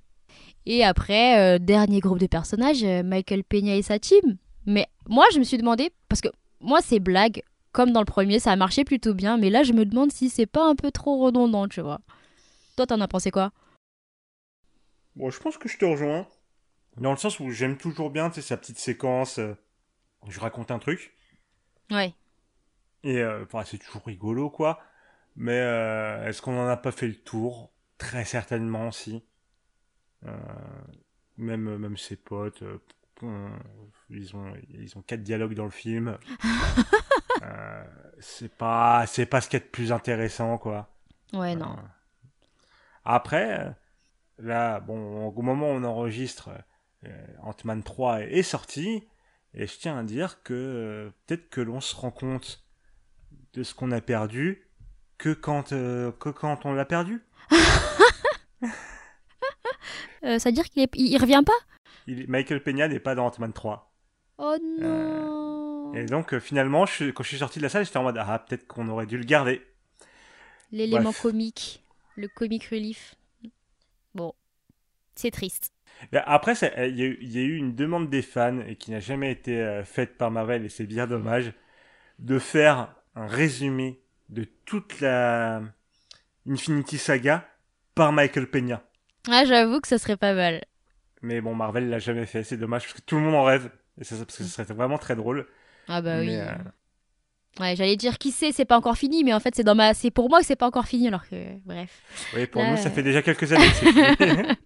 et 0.66 0.84
après, 0.84 1.58
dernier 1.60 2.00
groupe 2.00 2.18
de 2.18 2.26
personnages, 2.26 2.82
Michael 2.82 3.44
Peña 3.44 3.76
et 3.76 3.82
sa 3.82 3.98
team. 3.98 4.36
Mais 4.64 4.86
moi, 5.08 5.24
je 5.32 5.38
me 5.38 5.44
suis 5.44 5.58
demandé, 5.58 5.90
parce 6.08 6.20
que 6.20 6.28
moi, 6.60 6.80
ces 6.80 6.98
blagues, 6.98 7.42
comme 7.72 7.92
dans 7.92 8.00
le 8.00 8.06
premier, 8.06 8.38
ça 8.38 8.52
a 8.52 8.56
marché 8.56 8.84
plutôt 8.84 9.14
bien, 9.14 9.36
mais 9.36 9.50
là, 9.50 9.62
je 9.62 9.72
me 9.72 9.84
demande 9.84 10.10
si 10.10 10.28
c'est 10.28 10.46
pas 10.46 10.66
un 10.66 10.74
peu 10.74 10.90
trop 10.90 11.18
redondant, 11.18 11.68
tu 11.68 11.80
vois. 11.80 12.00
Toi, 12.76 12.86
t'en 12.86 13.00
as 13.00 13.08
pensé 13.08 13.30
quoi? 13.30 13.52
Bon, 15.16 15.30
je 15.30 15.40
pense 15.40 15.56
que 15.56 15.68
je 15.68 15.78
te 15.78 15.86
rejoins. 15.86 16.28
Dans 16.98 17.10
le 17.10 17.16
sens 17.16 17.40
où 17.40 17.50
j'aime 17.50 17.78
toujours 17.78 18.10
bien, 18.10 18.28
tu 18.28 18.36
sais, 18.36 18.42
sa 18.42 18.58
petite 18.58 18.78
séquence. 18.78 19.38
Euh, 19.38 19.56
je 20.28 20.38
raconte 20.38 20.70
un 20.70 20.78
truc. 20.78 21.14
Ouais. 21.90 22.12
Et 23.02 23.22
euh, 23.22 23.46
c'est 23.64 23.78
toujours 23.78 24.04
rigolo, 24.04 24.50
quoi. 24.50 24.78
Mais 25.36 25.58
euh, 25.58 26.28
est-ce 26.28 26.42
qu'on 26.42 26.52
n'en 26.52 26.68
a 26.68 26.76
pas 26.76 26.92
fait 26.92 27.08
le 27.08 27.16
tour? 27.16 27.72
Très 27.96 28.26
certainement, 28.26 28.92
si. 28.92 29.24
même, 31.38 31.78
même 31.78 31.96
ses 31.96 32.16
potes, 32.16 32.62
ils, 34.10 34.36
ont, 34.36 34.52
ils 34.68 34.98
ont 34.98 35.02
quatre 35.02 35.22
dialogues 35.22 35.54
dans 35.54 35.64
le 35.64 35.70
film. 35.70 36.18
c'est 38.20 38.52
pas, 38.52 39.06
c'est 39.06 39.24
pas 39.24 39.40
ce 39.40 39.48
qui 39.48 39.56
est 39.56 39.64
le 39.64 39.70
plus 39.70 39.92
intéressant, 39.92 40.58
quoi. 40.58 40.90
Ouais, 41.32 41.54
non. 41.54 41.76
Après, 43.06 43.60
euh, 43.60 43.70
là, 44.38 44.80
bon, 44.80 45.28
au 45.28 45.42
moment 45.42 45.70
où 45.70 45.74
on 45.74 45.84
enregistre, 45.84 46.50
euh, 47.06 47.26
Ant-Man 47.42 47.84
3 47.84 48.22
est, 48.22 48.42
sorti, 48.42 49.04
et 49.54 49.68
je 49.68 49.78
tiens 49.78 49.96
à 49.96 50.02
dire 50.02 50.42
que 50.42 50.52
euh, 50.52 51.10
peut-être 51.26 51.48
que 51.48 51.60
l'on 51.60 51.80
se 51.80 51.94
rend 51.94 52.10
compte 52.10 52.66
de 53.52 53.62
ce 53.62 53.74
qu'on 53.74 53.92
a 53.92 54.00
perdu 54.00 54.68
que 55.18 55.32
quand, 55.32 55.70
que 55.70 56.28
quand 56.30 56.66
on 56.66 56.74
l'a 56.74 56.84
perdu. 56.84 57.24
ça 60.22 60.38
veut 60.44 60.52
dire 60.52 60.68
qu'il 60.68 60.88
il 60.94 61.16
revient 61.18 61.44
pas? 61.46 61.52
Michael 62.28 62.62
Peña 62.62 62.88
n'est 62.88 63.00
pas 63.00 63.14
dans 63.14 63.26
Ant-Man 63.26 63.52
3. 63.52 63.94
Oh 64.38 64.56
non 64.80 65.94
Et 65.94 66.04
donc 66.04 66.36
finalement, 66.38 66.84
quand 67.14 67.22
je 67.22 67.28
suis 67.28 67.38
sorti 67.38 67.60
de 67.60 67.62
la 67.62 67.70
salle, 67.70 67.86
j'étais 67.86 67.96
en 67.96 68.02
mode 68.02 68.18
ah 68.18 68.38
peut-être 68.40 68.66
qu'on 68.66 68.88
aurait 68.88 69.06
dû 69.06 69.16
le 69.16 69.24
garder. 69.24 69.62
L'élément 70.70 71.12
comique 71.12 71.85
le 72.16 72.28
comic 72.28 72.64
relief. 72.66 73.14
Bon, 74.14 74.34
c'est 75.14 75.30
triste. 75.30 75.72
Après, 76.12 76.54
il 76.88 76.98
y, 76.98 77.38
a 77.38 77.42
eu 77.42 77.56
une 77.56 77.74
demande 77.74 78.10
des 78.10 78.22
fans 78.22 78.60
et 78.60 78.76
qui 78.76 78.90
n'a 78.90 79.00
jamais 79.00 79.30
été 79.30 79.60
euh, 79.60 79.82
faite 79.84 80.18
par 80.18 80.30
Marvel 80.30 80.64
et 80.64 80.68
c'est 80.68 80.86
bien 80.86 81.06
dommage 81.06 81.52
de 82.18 82.38
faire 82.38 82.94
un 83.14 83.26
résumé 83.26 84.00
de 84.28 84.44
toute 84.64 85.00
la 85.00 85.62
Infinity 86.46 86.98
Saga 86.98 87.48
par 87.94 88.12
Michael 88.12 88.46
Peña. 88.46 88.82
Ah, 89.30 89.44
j'avoue 89.46 89.80
que 89.80 89.88
ça 89.88 89.98
serait 89.98 90.18
pas 90.18 90.34
mal. 90.34 90.64
Mais 91.22 91.40
bon, 91.40 91.54
Marvel 91.54 91.88
l'a 91.88 91.98
jamais 91.98 92.26
fait, 92.26 92.42
c'est 92.42 92.58
dommage 92.58 92.82
parce 92.82 92.94
que 92.94 93.00
tout 93.00 93.16
le 93.16 93.22
monde 93.22 93.34
en 93.34 93.44
rêve 93.44 93.70
et 93.98 94.04
ça, 94.04 94.16
parce 94.16 94.36
que 94.36 94.44
ce 94.44 94.50
serait 94.50 94.74
vraiment 94.74 94.98
très 94.98 95.16
drôle. 95.16 95.46
Ah 95.88 96.02
bah 96.02 96.18
oui. 96.20 96.36
Euh, 96.36 96.52
Ouais, 97.58 97.74
j'allais 97.74 97.96
dire 97.96 98.18
qui 98.18 98.32
sait, 98.32 98.52
c'est 98.52 98.66
pas 98.66 98.76
encore 98.76 98.98
fini, 98.98 99.24
mais 99.24 99.32
en 99.32 99.40
fait 99.40 99.54
c'est 99.54 99.64
dans 99.64 99.74
ma, 99.74 99.94
c'est 99.94 100.10
pour 100.10 100.28
moi 100.28 100.40
que 100.40 100.46
c'est 100.46 100.56
pas 100.56 100.66
encore 100.66 100.86
fini, 100.86 101.08
alors 101.08 101.26
que 101.26 101.58
bref. 101.64 102.02
Oui, 102.34 102.46
pour 102.46 102.62
nous 102.62 102.76
ça 102.76 102.90
fait 102.90 103.02
déjà 103.02 103.22
quelques 103.22 103.50
années. 103.52 103.66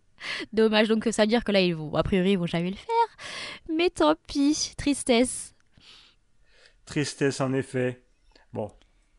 Dommage 0.53 0.89
donc 0.89 1.05
que 1.05 1.13
ça 1.13 1.23
veut 1.23 1.29
dire 1.29 1.45
que 1.45 1.53
là 1.53 1.61
ils 1.61 1.75
vont, 1.75 1.95
a 1.95 2.03
priori 2.03 2.33
ils 2.33 2.39
vont 2.39 2.47
jamais 2.47 2.71
le 2.71 2.77
faire, 2.77 3.17
mais 3.77 3.91
tant 3.91 4.15
pis, 4.27 4.75
tristesse. 4.77 5.55
Tristesse 6.85 7.41
en 7.41 7.53
effet. 7.53 8.03
Bon, 8.53 8.71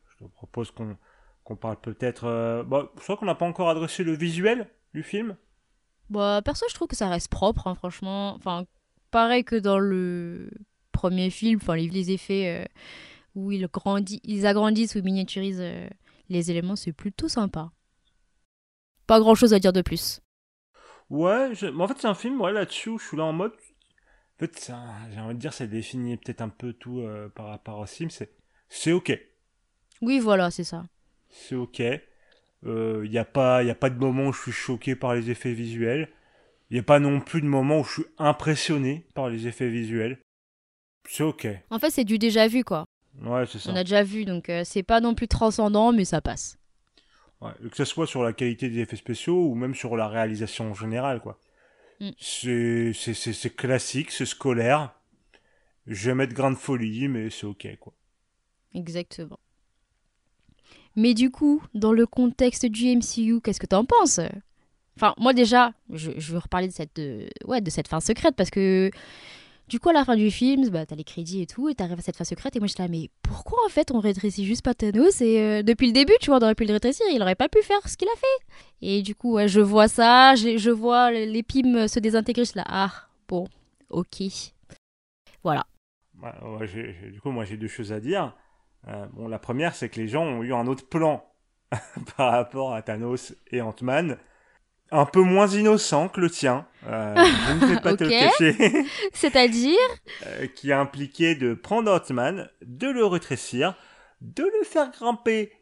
je 0.10 0.26
te 0.26 0.30
propose 0.30 0.72
qu'on 0.72 0.98
qu'on 1.44 1.56
parle 1.56 1.80
peut-être. 1.80 2.26
Euh... 2.26 2.64
Bon, 2.64 2.90
je 2.98 3.04
crois 3.04 3.18
qu'on 3.18 3.26
n'a 3.26 3.36
pas 3.36 3.46
encore 3.46 3.70
adressé 3.70 4.04
le 4.04 4.16
visuel 4.16 4.68
du 4.94 5.02
film. 5.02 5.38
Bah 6.10 6.42
perso 6.44 6.66
je 6.70 6.76
trouve 6.76 6.90
que 6.90 6.98
ça 6.98 7.08
reste 7.08 7.30
propre, 7.30 7.68
hein, 7.68 7.76
franchement. 7.76 8.36
Enfin 8.36 8.66
pareil 9.12 9.46
que 9.46 9.56
dans 9.56 9.80
le 9.80 10.52
premier 10.92 11.30
film, 11.30 11.60
enfin 11.62 11.78
les, 11.78 11.88
les 11.88 12.12
effets. 12.12 12.66
Euh 12.66 12.66
où 13.36 13.52
ils, 13.52 13.68
ils 14.24 14.46
agrandissent 14.46 14.96
ou 14.96 15.02
miniaturisent 15.02 15.62
euh, 15.62 15.88
les 16.30 16.52
éléments, 16.52 16.76
c'est 16.76 16.94
plutôt 16.94 17.28
sympa. 17.28 17.72
Pas 19.08 19.20
grand 19.20 19.36
chose 19.36 19.54
à 19.54 19.60
dire 19.60 19.74
de 19.74 19.82
plus. 19.82 20.22
Ouais, 21.10 21.52
en 21.78 21.88
fait, 21.88 21.98
c'est 21.98 22.08
un 22.08 22.16
film, 22.16 22.40
ouais, 22.40 22.54
là-dessus, 22.54 22.98
je 22.98 23.06
suis 23.06 23.18
là 23.18 23.26
en 23.26 23.34
mode. 23.34 23.52
En 23.52 24.40
fait, 24.40 24.72
j'ai 25.12 25.20
envie 25.20 25.36
de 25.36 25.40
dire, 25.40 25.54
ça 25.54 25.68
définit 25.68 26.18
peut-être 26.18 26.42
un 26.42 26.50
peu 26.50 26.74
tout 26.74 27.02
euh, 27.02 27.30
par 27.30 27.48
rapport 27.48 27.80
au 27.80 27.86
film. 27.86 28.10
C'est 28.70 28.92
ok. 28.92 29.20
Oui, 30.02 30.20
voilà, 30.20 30.50
c'est 30.50 30.64
ça. 30.64 30.86
C'est 31.30 31.56
ok. 31.56 31.80
Il 31.80 32.00
euh, 32.66 33.08
n'y 33.08 33.18
a, 33.18 33.26
pas, 33.26 33.64
y 33.64 33.70
a 33.70 33.76
pas 33.76 33.90
de 33.90 34.00
moment 34.00 34.28
où 34.28 34.34
je 34.34 34.42
suis 34.42 34.52
choqué 34.52 34.96
par 34.96 35.14
les 35.14 35.30
effets 35.30 35.54
visuels. 35.54 36.10
Il 36.70 36.76
n'y 36.76 36.80
a 36.80 36.84
pas 36.84 37.00
non 37.00 37.20
plus 37.20 37.42
de 37.42 37.48
moment 37.48 37.82
où 37.82 37.84
je 37.84 37.92
suis 37.92 38.06
impressionné 38.18 39.06
par 39.14 39.30
les 39.30 39.48
effets 39.48 39.70
visuels. 39.70 40.20
C'est 41.10 41.24
ok. 41.24 41.48
En 41.70 41.80
fait, 41.80 41.90
c'est 41.90 42.06
du 42.06 42.18
déjà 42.18 42.48
vu, 42.48 42.64
quoi. 42.64 42.86
Ouais, 43.20 43.46
c'est 43.46 43.60
ça. 43.60 43.72
On 43.72 43.76
a 43.76 43.84
déjà 43.84 44.04
vu, 44.04 44.26
donc 44.26 44.50
euh, 44.50 44.64
c'est 44.64 44.84
pas 44.84 45.02
non 45.02 45.14
plus 45.14 45.28
transcendant, 45.28 45.92
mais 45.92 46.06
ça 46.06 46.22
passe. 46.22 46.58
Ouais, 47.42 47.52
que 47.70 47.76
ce 47.76 47.86
soit 47.86 48.08
sur 48.08 48.24
la 48.24 48.34
qualité 48.34 48.70
des 48.70 48.80
effets 48.80 48.96
spéciaux 48.96 49.48
ou 49.48 49.56
même 49.56 49.76
sur 49.76 49.98
la 49.98 50.08
réalisation 50.08 50.72
en 50.72 50.74
général, 50.74 51.22
quoi. 51.22 51.40
Mm. 52.00 52.10
C'est 52.20 53.56
classique, 53.56 54.12
c'est 54.12 54.26
scolaire. 54.26 54.94
Je 55.88 56.10
vais 56.10 56.16
mettre 56.16 56.34
grain 56.34 56.52
de 56.52 56.56
folie, 56.56 57.08
mais 57.08 57.30
c'est 57.30 57.46
ok, 57.46 57.68
quoi. 57.80 57.94
Exactement. 58.74 59.40
Mais 60.96 61.14
du 61.14 61.32
coup, 61.32 61.64
dans 61.74 61.94
le 61.94 62.06
contexte 62.06 62.66
du 62.66 62.96
MCU, 62.96 63.42
qu'est-ce 63.42 63.60
que 63.60 63.66
t'en 63.66 63.86
penses? 63.86 64.20
Enfin, 64.98 65.14
moi 65.18 65.34
déjà, 65.34 65.74
je, 65.90 66.12
je 66.18 66.34
veux 66.34 66.40
reparler 66.40 66.68
de 66.68 66.74
cette, 66.74 67.02
ouais, 67.46 67.62
de 67.62 67.70
cette 67.70 67.88
fin 67.88 68.00
secrète 68.00 68.36
parce 68.36 68.50
que 68.50 68.92
du 69.72 69.80
coup, 69.80 69.88
à 69.88 69.94
la 69.94 70.04
fin 70.04 70.18
du 70.18 70.30
film, 70.30 70.68
bah, 70.68 70.86
t'as 70.86 70.98
les 70.98 71.06
crédits 71.06 71.42
et 71.42 71.48
tout, 71.48 71.70
et 71.70 71.76
t'arrives 71.76 71.98
à 71.98 72.02
cette 72.02 72.18
phase 72.18 72.28
secrète, 72.28 72.58
et 72.58 72.60
moi 72.60 72.68
j'étais 72.68 72.84
là, 72.84 72.90
mais 72.90 73.10
pourquoi 73.22 73.58
en 73.66 73.70
fait 73.70 73.90
on 73.92 74.02
rétrécit 74.02 74.46
juste 74.46 74.66
pas 74.66 74.74
Thanos 74.74 75.22
Et 75.22 75.40
euh, 75.40 75.64
depuis 75.64 75.88
le 75.88 75.94
début, 75.94 76.12
tu 76.20 76.30
vois, 76.30 76.40
on 76.40 76.44
aurait 76.44 76.56
pu 76.56 76.66
le 76.66 76.74
rétrécir, 76.74 77.06
il 77.10 77.22
aurait 77.22 77.36
pas 77.36 77.48
pu 77.48 77.62
faire 77.62 77.88
ce 77.88 77.96
qu'il 77.96 78.10
a 78.10 78.18
fait. 78.18 78.46
Et 78.82 79.02
du 79.02 79.16
coup, 79.16 79.40
je 79.48 79.62
vois 79.62 79.88
ça, 79.88 80.36
je 80.36 80.70
vois 80.70 81.12
les 81.12 81.42
pimes 81.42 81.88
se 81.88 82.00
désintégrer, 82.02 82.44
je 82.44 82.50
suis 82.50 82.58
là, 82.58 82.66
ah, 82.68 82.92
bon, 83.30 83.48
ok. 83.90 84.24
Voilà. 85.42 85.66
du 87.10 87.22
coup, 87.22 87.32
moi 87.32 87.46
j'ai 87.46 87.56
deux 87.56 87.70
choses 87.70 87.94
à 87.94 88.02
dire. 88.02 88.36
Euh, 88.90 89.06
bon, 89.14 89.30
la 89.30 89.40
première, 89.40 89.74
c'est 89.74 89.88
que 89.88 90.02
les 90.02 90.10
gens 90.10 90.26
ont 90.26 90.44
eu 90.44 90.54
un 90.54 90.68
autre 90.68 90.86
plan 90.90 91.24
par 92.18 92.34
rapport 92.34 92.74
à 92.74 92.82
Thanos 92.82 93.34
et 93.52 93.62
Ant-Man 93.62 94.18
un 94.92 95.06
peu 95.06 95.22
moins 95.22 95.48
innocent 95.48 96.10
que 96.10 96.20
le 96.20 96.30
tien. 96.30 96.66
Euh, 96.88 97.16
je 97.16 97.54
ne 97.54 97.74
vais 97.74 97.82
pas 97.82 97.96
te 97.96 98.04
le 98.04 98.10
cacher. 98.10 98.86
C'est-à-dire 99.14 99.78
euh, 100.28 100.48
Qui 100.48 100.72
a 100.72 100.80
impliqué 100.80 101.36
de 101.36 101.54
prendre 101.54 101.92
Hotman, 101.92 102.50
de 102.62 102.88
le 102.88 103.06
rétrécir, 103.06 103.76
de 104.20 104.44
le 104.44 104.66
faire 104.66 104.92
grimper 104.92 105.54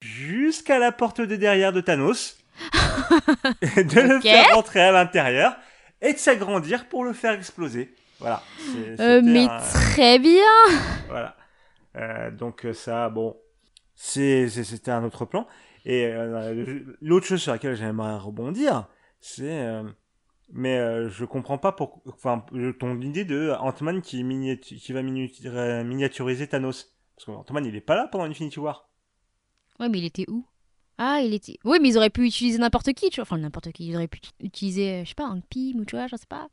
jusqu'à 0.00 0.78
la 0.78 0.92
porte 0.92 1.20
de 1.20 1.36
derrière 1.36 1.72
de 1.72 1.80
Thanos, 1.80 2.38
de 3.62 4.00
le 4.00 4.20
faire 4.20 4.54
rentrer 4.54 4.80
à 4.80 4.92
l'intérieur 4.92 5.56
et 6.00 6.12
de 6.12 6.18
s'agrandir 6.18 6.86
pour 6.88 7.04
le 7.04 7.12
faire 7.12 7.32
exploser. 7.32 7.94
Voilà. 8.20 8.42
Euh, 9.00 9.22
mais 9.24 9.46
très 9.46 10.18
bien. 10.18 10.42
Voilà. 11.08 11.36
donc 12.32 12.66
ça, 12.74 13.08
bon, 13.08 13.36
c'était 13.94 14.90
un 14.90 15.04
autre 15.04 15.24
plan. 15.24 15.46
Et 15.84 16.06
euh, 16.06 16.80
l'autre 17.00 17.26
chose 17.26 17.40
sur 17.42 17.52
laquelle 17.52 17.76
j'aimerais 17.76 18.16
rebondir, 18.18 18.88
c'est 19.20 19.60
euh, 19.60 19.82
Mais 20.52 20.78
euh, 20.78 21.08
je 21.08 21.24
comprends 21.24 21.58
pas 21.58 21.72
pour, 21.72 22.02
enfin, 22.06 22.44
ton 22.78 23.00
idée 23.00 23.24
de 23.24 23.52
Ant-Man 23.60 24.00
qui, 24.02 24.22
va 24.22 25.02
miniatu- 25.02 25.84
miniaturiser 25.84 26.46
Thanos. 26.48 26.94
Parce 27.16 27.26
que 27.26 27.30
Ant-Man, 27.32 27.66
il 27.66 27.76
est 27.76 27.80
pas 27.80 27.96
là 27.96 28.08
pendant 28.10 28.24
Infinity 28.24 28.58
War. 28.60 28.88
Ouais, 29.80 29.88
mais 29.88 29.98
il 29.98 30.04
était 30.04 30.24
où? 30.28 30.44
Ah, 30.98 31.20
il 31.22 31.32
était. 31.34 31.58
Oui, 31.64 31.78
mais 31.80 31.88
ils 31.90 31.96
auraient 31.96 32.10
pu 32.10 32.24
utiliser 32.26 32.58
n'importe 32.58 32.92
qui, 32.92 33.10
tu 33.10 33.16
vois. 33.16 33.22
Enfin, 33.22 33.38
n'importe 33.38 33.70
qui. 33.72 33.86
Ils 33.88 33.94
auraient 33.94 34.08
pu 34.08 34.20
utiliser, 34.40 35.04
je 35.04 35.10
sais 35.10 35.14
pas, 35.14 35.26
un 35.26 35.40
Pym 35.40 35.80
ou 35.80 35.84
tu 35.84 35.94
vois, 35.96 36.06
je 36.08 36.16
sais 36.16 36.26
pas. 36.28 36.48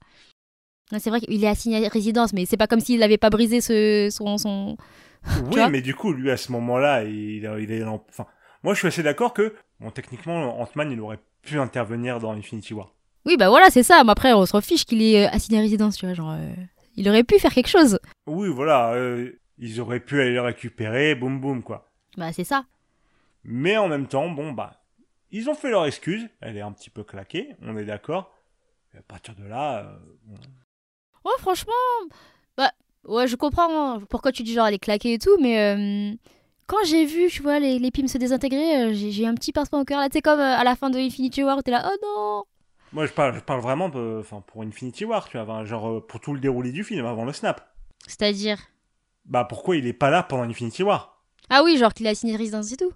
Non, 0.91 0.99
c'est 0.99 1.09
vrai 1.09 1.19
qu'il 1.19 1.43
est 1.43 1.47
assigné 1.47 1.83
à 1.85 1.89
résidence, 1.89 2.31
mais 2.33 2.45
c'est 2.45 2.57
pas 2.57 2.67
comme 2.67 2.79
s'il 2.79 2.99
n'avait 2.99 3.17
pas 3.17 3.31
brisé 3.31 3.59
ce, 3.61 4.09
son, 4.11 4.37
son. 4.37 4.77
Oui, 5.51 5.61
mais 5.71 5.81
du 5.81 5.95
coup, 5.95 6.13
lui, 6.13 6.29
à 6.29 6.37
ce 6.37 6.51
moment-là, 6.51 7.03
il, 7.05 7.43
il 7.59 7.71
est 7.71 7.83
en- 7.83 8.05
Enfin, 8.09 8.27
moi, 8.65 8.73
je 8.73 8.79
suis 8.79 8.87
assez 8.87 9.03
d'accord 9.03 9.33
que, 9.33 9.53
bon, 9.79 9.91
techniquement, 9.91 10.59
Ant-Man, 10.59 10.91
il 10.91 10.99
aurait 10.99 11.19
pu 11.43 11.59
intervenir 11.59 12.19
dans 12.19 12.31
Infinity 12.31 12.73
War. 12.73 12.93
Oui, 13.25 13.37
bah 13.37 13.49
voilà, 13.49 13.69
c'est 13.69 13.83
ça. 13.83 14.03
Mais 14.03 14.11
après, 14.11 14.33
on 14.33 14.45
se 14.45 14.59
fiche 14.59 14.85
qu'il 14.85 15.03
est 15.03 15.25
euh, 15.25 15.29
assigné 15.29 15.59
à 15.59 15.61
résidence, 15.61 15.97
tu 15.97 16.07
vois. 16.07 16.15
Genre, 16.15 16.31
euh, 16.31 16.51
il 16.95 17.07
aurait 17.07 17.23
pu 17.23 17.37
faire 17.37 17.53
quelque 17.53 17.69
chose. 17.69 17.99
Oui, 18.25 18.49
voilà, 18.49 18.93
euh, 18.93 19.39
ils 19.59 19.79
auraient 19.79 19.99
pu 19.99 20.19
aller 20.19 20.33
le 20.33 20.41
récupérer, 20.41 21.13
boum 21.13 21.39
boum, 21.39 21.61
quoi. 21.61 21.91
Bah, 22.17 22.33
c'est 22.33 22.43
ça. 22.43 22.65
Mais 23.43 23.77
en 23.77 23.87
même 23.87 24.07
temps, 24.07 24.29
bon, 24.29 24.51
bah, 24.51 24.81
ils 25.29 25.47
ont 25.49 25.53
fait 25.55 25.69
leur 25.69 25.85
excuse, 25.85 26.27
elle 26.41 26.57
est 26.57 26.61
un 26.61 26.71
petit 26.71 26.89
peu 26.89 27.03
claquée, 27.03 27.55
on 27.61 27.77
est 27.77 27.85
d'accord. 27.85 28.33
Et 28.95 28.97
à 28.97 29.01
partir 29.03 29.35
de 29.35 29.43
là, 29.43 29.79
euh, 29.85 29.97
bon, 30.23 30.35
Ouais, 31.25 31.37
franchement, 31.37 31.73
bah, 32.57 32.71
ouais, 33.03 33.27
je 33.27 33.35
comprends 33.35 33.99
pourquoi 34.09 34.31
tu 34.31 34.41
dis 34.43 34.53
genre 34.53 34.67
elle 34.67 34.73
est 34.75 34.79
claquée 34.79 35.13
et 35.13 35.19
tout, 35.19 35.37
mais 35.39 35.59
euh, 35.59 36.15
quand 36.67 36.83
j'ai 36.85 37.05
vu, 37.05 37.27
tu 37.29 37.41
vois, 37.41 37.59
les, 37.59 37.79
les 37.79 37.91
pimes 37.91 38.07
se 38.07 38.17
désintégrer, 38.17 38.85
euh, 38.89 38.93
j'ai 38.93 39.11
j'ai 39.11 39.23
eu 39.23 39.27
un 39.27 39.35
petit 39.35 39.51
pincement 39.51 39.81
au 39.81 39.85
cœur. 39.85 39.99
Là, 39.99 40.09
tu 40.09 40.13
sais, 40.13 40.21
comme 40.21 40.39
euh, 40.39 40.57
à 40.57 40.63
la 40.63 40.75
fin 40.75 40.89
de 40.89 40.97
Infinity 40.97 41.43
War 41.43 41.57
où 41.57 41.61
t'es 41.61 41.71
là, 41.71 41.89
oh 41.91 41.97
non 42.03 42.43
moi 42.91 43.05
je 43.05 43.11
parle, 43.11 43.35
je 43.35 43.41
parle 43.41 43.59
vraiment 43.59 43.91
enfin, 44.19 44.41
pour 44.47 44.61
Infinity 44.61 45.03
War, 45.03 45.27
tu 45.27 45.37
vois, 45.37 45.65
genre 45.65 45.89
euh, 45.89 45.99
pour 45.99 46.21
tout 46.21 46.33
le 46.33 46.39
déroulé 46.39 46.71
du 46.71 46.83
film, 46.83 47.05
avant 47.05 47.25
le 47.25 47.33
snap. 47.33 47.75
C'est-à-dire? 48.07 48.57
Bah, 49.25 49.43
pourquoi 49.43 49.75
il 49.75 49.85
est 49.85 49.93
pas 49.93 50.09
là 50.09 50.23
pendant 50.23 50.43
Infinity 50.43 50.81
War? 50.81 51.21
Ah 51.49 51.61
oui, 51.63 51.77
genre 51.77 51.93
qu'il 51.93 52.07
a 52.07 52.15
signé 52.15 52.33
de 52.33 52.37
résidence 52.37 52.71
et 52.71 52.77
tout? 52.77 52.93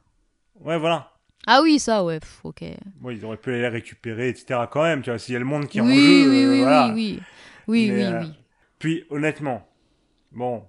Ouais, 0.56 0.78
voilà. 0.78 1.12
Ah 1.48 1.62
oui, 1.62 1.80
ça, 1.80 2.04
ouais, 2.06 2.20
pff, 2.20 2.40
ok. 2.46 2.64
Bon, 3.02 3.10
ils 3.10 3.26
auraient 3.26 3.38
pu 3.38 3.54
aller 3.54 3.68
récupérer, 3.68 4.30
etc. 4.30 4.62
quand 4.72 4.84
même, 4.84 5.02
tu 5.02 5.10
vois, 5.10 5.20
s'il 5.20 5.34
y 5.34 5.36
a 5.36 5.40
le 5.40 5.46
monde 5.46 5.68
qui 5.68 5.80
est 5.80 5.82
oui, 5.82 5.92
en 5.92 5.96
jeu. 5.96 6.30
oui, 6.30 6.46
euh, 6.46 6.52
oui, 6.52 6.60
voilà. 6.62 6.94
oui, 6.94 7.20
oui, 7.68 7.90
oui, 7.90 7.92
Mais, 7.92 8.06
oui, 8.06 8.14
euh, 8.14 8.22
oui. 8.22 8.34
Puis, 8.78 9.06
honnêtement, 9.10 9.68
bon, 10.32 10.64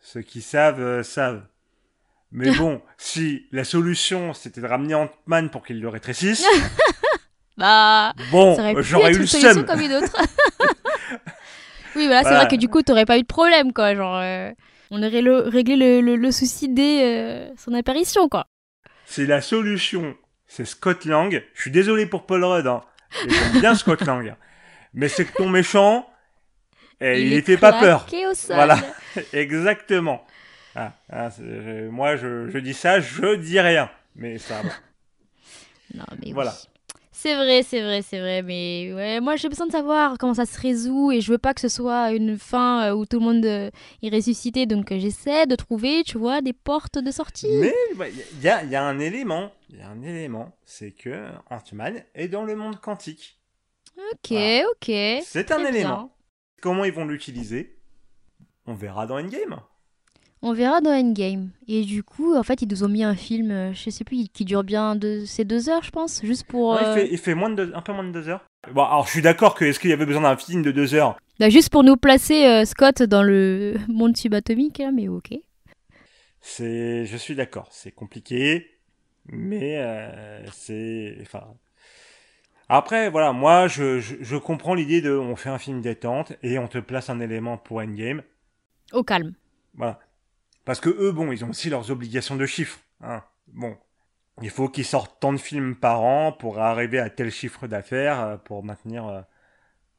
ceux 0.00 0.22
qui 0.22 0.40
savent, 0.40 0.80
euh, 0.80 1.02
savent. 1.02 1.42
Mais 2.34 2.50
bon, 2.56 2.82
si 2.98 3.46
la 3.52 3.64
solution 3.64 4.34
c'était 4.34 4.60
de 4.60 4.66
ramener 4.66 4.94
Ant-Man 4.94 5.48
pour 5.50 5.64
qu'il 5.64 5.80
le 5.80 5.88
rétrécisse, 5.88 6.44
Bah, 7.56 8.12
bon, 8.32 8.56
j'aurais 8.82 9.12
eu 9.12 9.14
une 9.14 9.20
le 9.20 9.26
seum. 9.28 9.64
comme 9.64 9.80
une 9.80 9.92
autre. 9.92 10.12
oui, 11.96 12.06
voilà, 12.06 12.18
c'est 12.18 12.28
Voilà. 12.30 12.38
vrai 12.40 12.48
que 12.48 12.56
du 12.56 12.68
coup, 12.68 12.82
t'aurais 12.82 13.06
pas 13.06 13.16
eu 13.18 13.22
de 13.22 13.26
problème, 13.26 13.72
quoi. 13.72 13.94
Genre, 13.94 14.16
euh, 14.20 14.50
on 14.90 15.00
aurait 15.02 15.22
le- 15.22 15.42
réglé 15.48 15.76
le, 15.76 16.00
le- 16.00 16.16
le 16.16 16.32
souci 16.32 16.68
dès 16.68 17.04
euh, 17.04 17.48
son 17.56 17.72
apparition, 17.74 18.28
quoi. 18.28 18.46
C'est 19.06 19.26
la 19.26 19.40
solution, 19.40 20.16
c'est 20.48 20.64
Scott 20.64 21.04
Lang. 21.04 21.44
Je 21.54 21.60
suis 21.60 21.70
désolé 21.70 22.06
pour 22.06 22.26
Paul 22.26 22.44
Rudd, 22.44 22.66
hein. 22.66 22.82
Et 23.24 23.30
J'aime 23.30 23.60
bien 23.60 23.74
Scott 23.76 24.00
Lang. 24.00 24.34
Mais 24.92 25.08
c'est 25.08 25.24
que 25.24 25.36
ton 25.36 25.48
méchant, 25.48 26.08
eh, 27.00 27.22
il, 27.22 27.32
est 27.32 27.36
était 27.36 27.56
pas 27.56 27.74
peur. 27.74 28.06
au 28.30 28.34
sol. 28.34 28.56
Voilà. 28.56 28.78
Exactement. 29.32 30.26
Ah, 30.74 30.92
ah, 31.08 31.30
je- 31.38 31.88
moi, 31.88 32.16
je, 32.16 32.48
je 32.48 32.58
dis 32.58 32.74
ça, 32.74 33.00
je 33.00 33.36
dis 33.36 33.60
rien. 33.60 33.90
Mais 34.16 34.38
ça, 34.38 34.62
bon. 34.62 34.68
Non, 35.94 36.04
mais 36.20 36.32
Voilà. 36.32 36.52
oui. 36.52 36.68
C'est 37.16 37.36
vrai, 37.36 37.62
c'est 37.62 37.80
vrai, 37.80 38.02
c'est 38.02 38.18
vrai, 38.18 38.42
mais 38.42 38.92
ouais, 38.92 39.20
moi 39.20 39.36
j'ai 39.36 39.48
besoin 39.48 39.66
de 39.66 39.72
savoir 39.72 40.18
comment 40.18 40.34
ça 40.34 40.44
se 40.46 40.60
résout 40.60 41.10
et 41.12 41.20
je 41.20 41.30
veux 41.30 41.38
pas 41.38 41.54
que 41.54 41.60
ce 41.60 41.68
soit 41.68 42.10
une 42.12 42.36
fin 42.36 42.88
euh, 42.88 42.94
où 42.94 43.06
tout 43.06 43.18
le 43.20 43.24
monde 43.24 43.46
euh, 43.46 43.70
est 44.02 44.10
ressuscité, 44.14 44.66
donc 44.66 44.90
euh, 44.92 44.98
j'essaie 44.98 45.46
de 45.46 45.54
trouver, 45.54 46.02
tu 46.04 46.18
vois, 46.18 46.42
des 46.42 46.52
portes 46.52 46.98
de 46.98 47.10
sortie. 47.12 47.46
Mais 47.60 47.72
il 48.34 48.42
y, 48.42 48.48
a, 48.48 48.64
il 48.64 48.68
y 48.70 48.76
a 48.76 48.82
un 48.84 48.98
élément, 48.98 49.52
il 49.70 49.78
y 49.78 49.82
a 49.82 49.88
un 49.88 50.02
élément, 50.02 50.54
c'est 50.64 50.90
que 50.90 51.28
Ant-Man 51.50 52.02
est 52.14 52.28
dans 52.28 52.42
le 52.44 52.56
monde 52.56 52.78
quantique. 52.80 53.38
ok, 53.96 54.30
Voilà. 54.30 54.64
ok. 54.72 55.22
C'est 55.24 55.52
un 55.52 55.64
élément. 55.64 55.96
bien. 55.96 56.10
Comment 56.60 56.84
ils 56.84 56.92
vont 56.92 57.06
l'utiliser 57.06 57.78
On 58.66 58.74
verra 58.74 59.06
dans 59.06 59.18
Endgame. 59.18 59.60
On 60.44 60.52
verra 60.52 60.80
dans 60.80 60.90
Endgame. 60.90 61.48
Et 61.68 61.82
du 61.84 62.02
coup, 62.04 62.34
en 62.36 62.42
fait, 62.42 62.62
ils 62.62 62.68
nous 62.68 62.84
ont 62.84 62.88
mis 62.88 63.02
un 63.02 63.16
film, 63.16 63.50
euh, 63.50 63.72
je 63.72 63.90
sais 63.90 64.04
plus, 64.04 64.28
qui 64.32 64.44
dure 64.44 64.62
bien 64.62 64.94
deux, 64.94 65.24
c'est 65.26 65.44
deux 65.44 65.68
heures, 65.68 65.82
je 65.82 65.90
pense, 65.90 66.20
juste 66.22 66.44
pour, 66.44 66.74
Ouais, 66.74 66.80
euh, 66.80 66.82
il, 66.82 66.92
fait, 66.92 67.08
il 67.12 67.18
fait 67.18 67.34
moins 67.34 67.50
de 67.50 67.64
deux- 67.64 67.74
un 67.74 67.82
peu 67.82 67.92
moins 67.92 68.04
de 68.04 68.12
deux 68.12 68.28
heures. 68.28 68.44
Bon, 68.72 68.82
alors 68.84 69.06
je 69.06 69.12
suis 69.12 69.22
d'accord 69.22 69.54
que 69.54 69.64
est-ce 69.64 69.78
qu'il 69.80 69.90
y 69.90 69.92
avait 69.92 70.06
besoin 70.06 70.22
d'un 70.22 70.36
film 70.36 70.62
de 70.62 70.70
deux 70.70 70.94
heures? 70.94 71.16
Bah, 71.38 71.48
juste 71.50 71.70
pour 71.70 71.82
nous 71.84 71.96
placer 71.96 72.46
euh, 72.46 72.64
Scott 72.64 73.02
dans 73.02 73.22
le 73.22 73.76
monde 73.88 74.16
subatomique, 74.16 74.78
là, 74.78 74.90
mais 74.92 75.08
ok. 75.08 75.30
C'est, 76.40 77.06
je 77.06 77.16
suis 77.16 77.34
d'accord, 77.34 77.68
c'est 77.70 77.92
compliqué, 77.92 78.78
mais 79.26 79.78
euh, 79.78 80.44
c'est, 80.52 81.16
enfin. 81.22 81.54
Après, 82.68 83.08
voilà, 83.08 83.32
moi, 83.32 83.68
je, 83.68 84.00
je, 84.00 84.16
je 84.20 84.36
comprends 84.36 84.74
l'idée 84.74 85.00
de, 85.00 85.10
on 85.12 85.34
fait 85.34 85.48
un 85.48 85.58
film 85.58 85.80
détente 85.80 86.34
et 86.42 86.58
on 86.58 86.68
te 86.68 86.76
place 86.78 87.08
un 87.08 87.20
élément 87.20 87.56
pour 87.56 87.78
Endgame, 87.78 88.22
Au 88.92 89.04
calme. 89.04 89.34
voilà. 89.74 89.98
Parce 90.64 90.80
que 90.80 90.88
eux, 90.88 91.12
bon, 91.12 91.32
ils 91.32 91.44
ont 91.44 91.50
aussi 91.50 91.70
leurs 91.70 91.90
obligations 91.90 92.36
de 92.36 92.46
chiffres, 92.46 92.78
hein. 93.00 93.22
Bon, 93.48 93.76
il 94.42 94.50
faut 94.50 94.68
qu'ils 94.68 94.86
sortent 94.86 95.20
tant 95.20 95.32
de 95.32 95.38
films 95.38 95.76
par 95.76 96.02
an 96.02 96.32
pour 96.32 96.58
arriver 96.58 96.98
à 96.98 97.10
tel 97.10 97.30
chiffre 97.30 97.66
d'affaires 97.66 98.20
euh, 98.20 98.36
pour 98.36 98.64
maintenir 98.64 99.06
euh, 99.06 99.20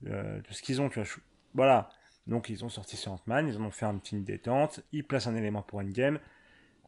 euh, 0.07 0.41
tout 0.41 0.53
ce 0.53 0.61
qu'ils 0.61 0.81
ont, 0.81 0.89
tu 0.89 0.99
vois. 0.99 1.07
Voilà. 1.53 1.89
Donc 2.27 2.49
ils 2.49 2.65
ont 2.65 2.69
sorti 2.69 2.97
sur 2.97 3.11
Ant-Man, 3.11 3.47
ils 3.47 3.57
en 3.57 3.65
ont 3.65 3.71
fait 3.71 3.85
un 3.85 3.95
petit 3.97 4.19
détente, 4.19 4.81
ils 4.91 5.03
placent 5.03 5.27
un 5.27 5.35
élément 5.35 5.61
pour 5.61 5.79
Endgame, 5.79 6.19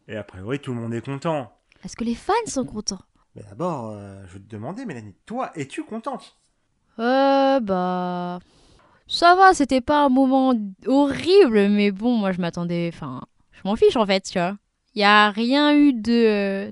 et 0.08 0.16
a 0.16 0.24
priori 0.24 0.60
tout 0.60 0.74
le 0.74 0.82
monde 0.82 0.94
est 0.94 1.06
content. 1.06 1.54
Est-ce 1.84 1.96
que 1.96 2.04
les 2.04 2.16
fans 2.16 2.34
sont 2.48 2.66
contents 2.66 3.02
Mais 3.36 3.44
d'abord, 3.44 3.92
euh, 3.92 4.26
je 4.28 4.34
vais 4.34 4.40
te 4.40 4.50
demander, 4.50 4.86
Mélanie, 4.86 5.14
toi, 5.28 5.52
es-tu 5.56 5.84
contente? 5.84 6.38
Euh, 6.98 7.60
bah. 7.60 8.40
Ça 9.08 9.36
va, 9.36 9.54
c'était 9.54 9.80
pas 9.80 10.04
un 10.04 10.10
moment 10.10 10.54
horrible, 10.88 11.70
mais 11.70 11.92
bon, 11.92 12.18
moi 12.18 12.32
je 12.32 12.42
m'attendais. 12.42 12.90
Enfin, 12.92 13.22
m'en 13.68 13.78
fiche 13.78 13.98
en 13.98 14.06
fait, 14.08 14.22
tu 14.24 14.40
vois. 14.40 14.58
Il 14.96 15.02
y 15.02 15.06
a 15.06 15.32
rien 15.32 15.76
eu 15.76 15.94
de. 15.94 16.14
euh, 16.14 16.72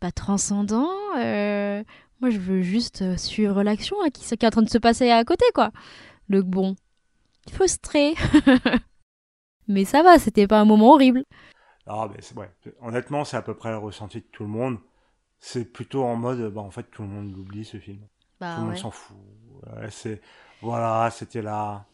pas 0.00 0.12
transcendant. 0.12 0.88
euh, 1.18 1.82
Moi 2.20 2.30
je 2.30 2.38
veux 2.38 2.62
juste 2.62 3.02
euh, 3.02 3.16
suivre 3.16 3.62
l'action 3.64 3.96
hein, 4.04 4.10
qui, 4.10 4.22
qui 4.24 4.44
est 4.44 4.48
en 4.48 4.50
train 4.50 4.62
de 4.62 4.70
se 4.70 4.78
passer 4.78 5.10
à 5.10 5.24
côté, 5.24 5.44
quoi. 5.54 5.72
Le 6.28 6.42
bon. 6.42 6.76
Frustré. 7.52 8.14
mais 9.68 9.84
ça 9.84 10.02
va, 10.02 10.18
c'était 10.18 10.46
pas 10.46 10.60
un 10.60 10.64
moment 10.64 10.92
horrible. 10.92 11.24
Ah, 11.86 12.08
mais 12.12 12.20
c'est- 12.22 12.36
ouais. 12.36 12.50
Honnêtement, 12.80 13.24
c'est 13.24 13.36
à 13.36 13.42
peu 13.42 13.54
près 13.56 13.70
le 13.70 13.78
ressenti 13.78 14.20
de 14.20 14.26
tout 14.26 14.42
le 14.44 14.48
monde. 14.50 14.78
C'est 15.40 15.64
plutôt 15.66 16.04
en 16.04 16.16
mode, 16.16 16.52
bah 16.52 16.62
en 16.62 16.70
fait, 16.70 16.84
tout 16.90 17.02
le 17.02 17.08
monde 17.08 17.32
l'oublie 17.34 17.64
ce 17.64 17.78
film. 17.78 18.06
Bah 18.40 18.54
tout 18.54 18.60
le 18.60 18.66
monde 18.66 18.76
s'en 18.78 18.90
fout. 18.90 19.16
Ouais, 19.66 19.90
c'est, 19.90 20.20
voilà, 20.62 21.10
c'était 21.10 21.42
là. 21.42 21.86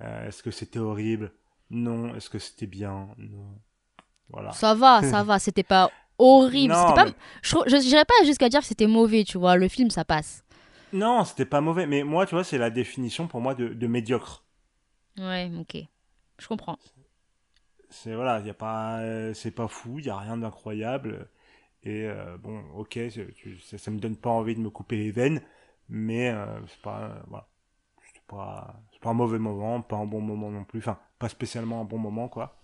Euh, 0.00 0.26
est-ce 0.28 0.42
que 0.42 0.50
c'était 0.50 0.78
horrible? 0.78 1.32
Non. 1.70 2.14
Est-ce 2.14 2.30
que 2.30 2.38
c'était 2.38 2.66
bien? 2.66 3.08
Non. 3.18 3.58
Voilà. 4.30 4.52
Ça 4.52 4.74
va, 4.74 5.02
ça 5.10 5.22
va, 5.22 5.38
c'était 5.38 5.62
pas 5.62 5.90
horrible. 6.18 6.72
Non, 6.72 6.80
c'était 6.80 6.94
pas... 6.94 7.04
mais- 7.06 7.14
Je 7.42 7.76
dirais 7.80 8.04
pas 8.04 8.24
jusqu'à 8.24 8.48
dire 8.48 8.60
que 8.60 8.66
c'était 8.66 8.86
mauvais, 8.86 9.24
tu 9.24 9.38
vois. 9.38 9.56
Le 9.56 9.68
film, 9.68 9.90
ça 9.90 10.04
passe. 10.04 10.44
Non, 10.92 11.24
c'était 11.24 11.46
pas 11.46 11.60
mauvais. 11.62 11.86
Mais 11.86 12.02
moi, 12.02 12.26
tu 12.26 12.34
vois, 12.34 12.44
c'est 12.44 12.58
la 12.58 12.70
définition 12.70 13.26
pour 13.26 13.40
moi 13.40 13.54
de, 13.54 13.68
de 13.68 13.86
médiocre. 13.86 14.44
Ouais, 15.18 15.50
ok. 15.58 15.76
Je 16.38 16.46
comprends. 16.46 16.78
C'est 17.90 18.14
voilà, 18.14 18.40
y 18.40 18.50
a 18.50 18.54
pas, 18.54 19.00
euh, 19.00 19.32
c'est 19.34 19.50
pas 19.50 19.68
fou, 19.68 19.98
y 19.98 20.10
a 20.10 20.16
rien 20.18 20.36
d'incroyable. 20.38 21.28
Et 21.84 22.04
euh, 22.06 22.36
bon, 22.38 22.62
ok, 22.76 22.98
tu- 23.34 23.58
ça, 23.60 23.78
ça 23.78 23.90
me 23.90 23.98
donne 24.00 24.16
pas 24.16 24.30
envie 24.30 24.54
de 24.56 24.60
me 24.60 24.70
couper 24.70 24.96
les 24.98 25.12
veines, 25.12 25.42
mais 25.88 26.30
euh, 26.30 26.60
c'est 26.68 26.82
pas, 26.82 27.02
euh, 27.04 27.20
voilà, 27.28 27.48
c'est 28.14 28.22
pas, 28.26 28.82
c'est 28.92 29.00
pas 29.00 29.10
un 29.10 29.14
mauvais 29.14 29.38
moment, 29.40 29.82
pas 29.82 29.96
un 29.96 30.06
bon 30.06 30.20
moment 30.22 30.50
non 30.50 30.64
plus. 30.64 30.80
Enfin, 30.80 30.98
pas 31.18 31.28
spécialement 31.28 31.80
un 31.80 31.84
bon 31.84 31.98
moment, 31.98 32.28
quoi. 32.28 32.56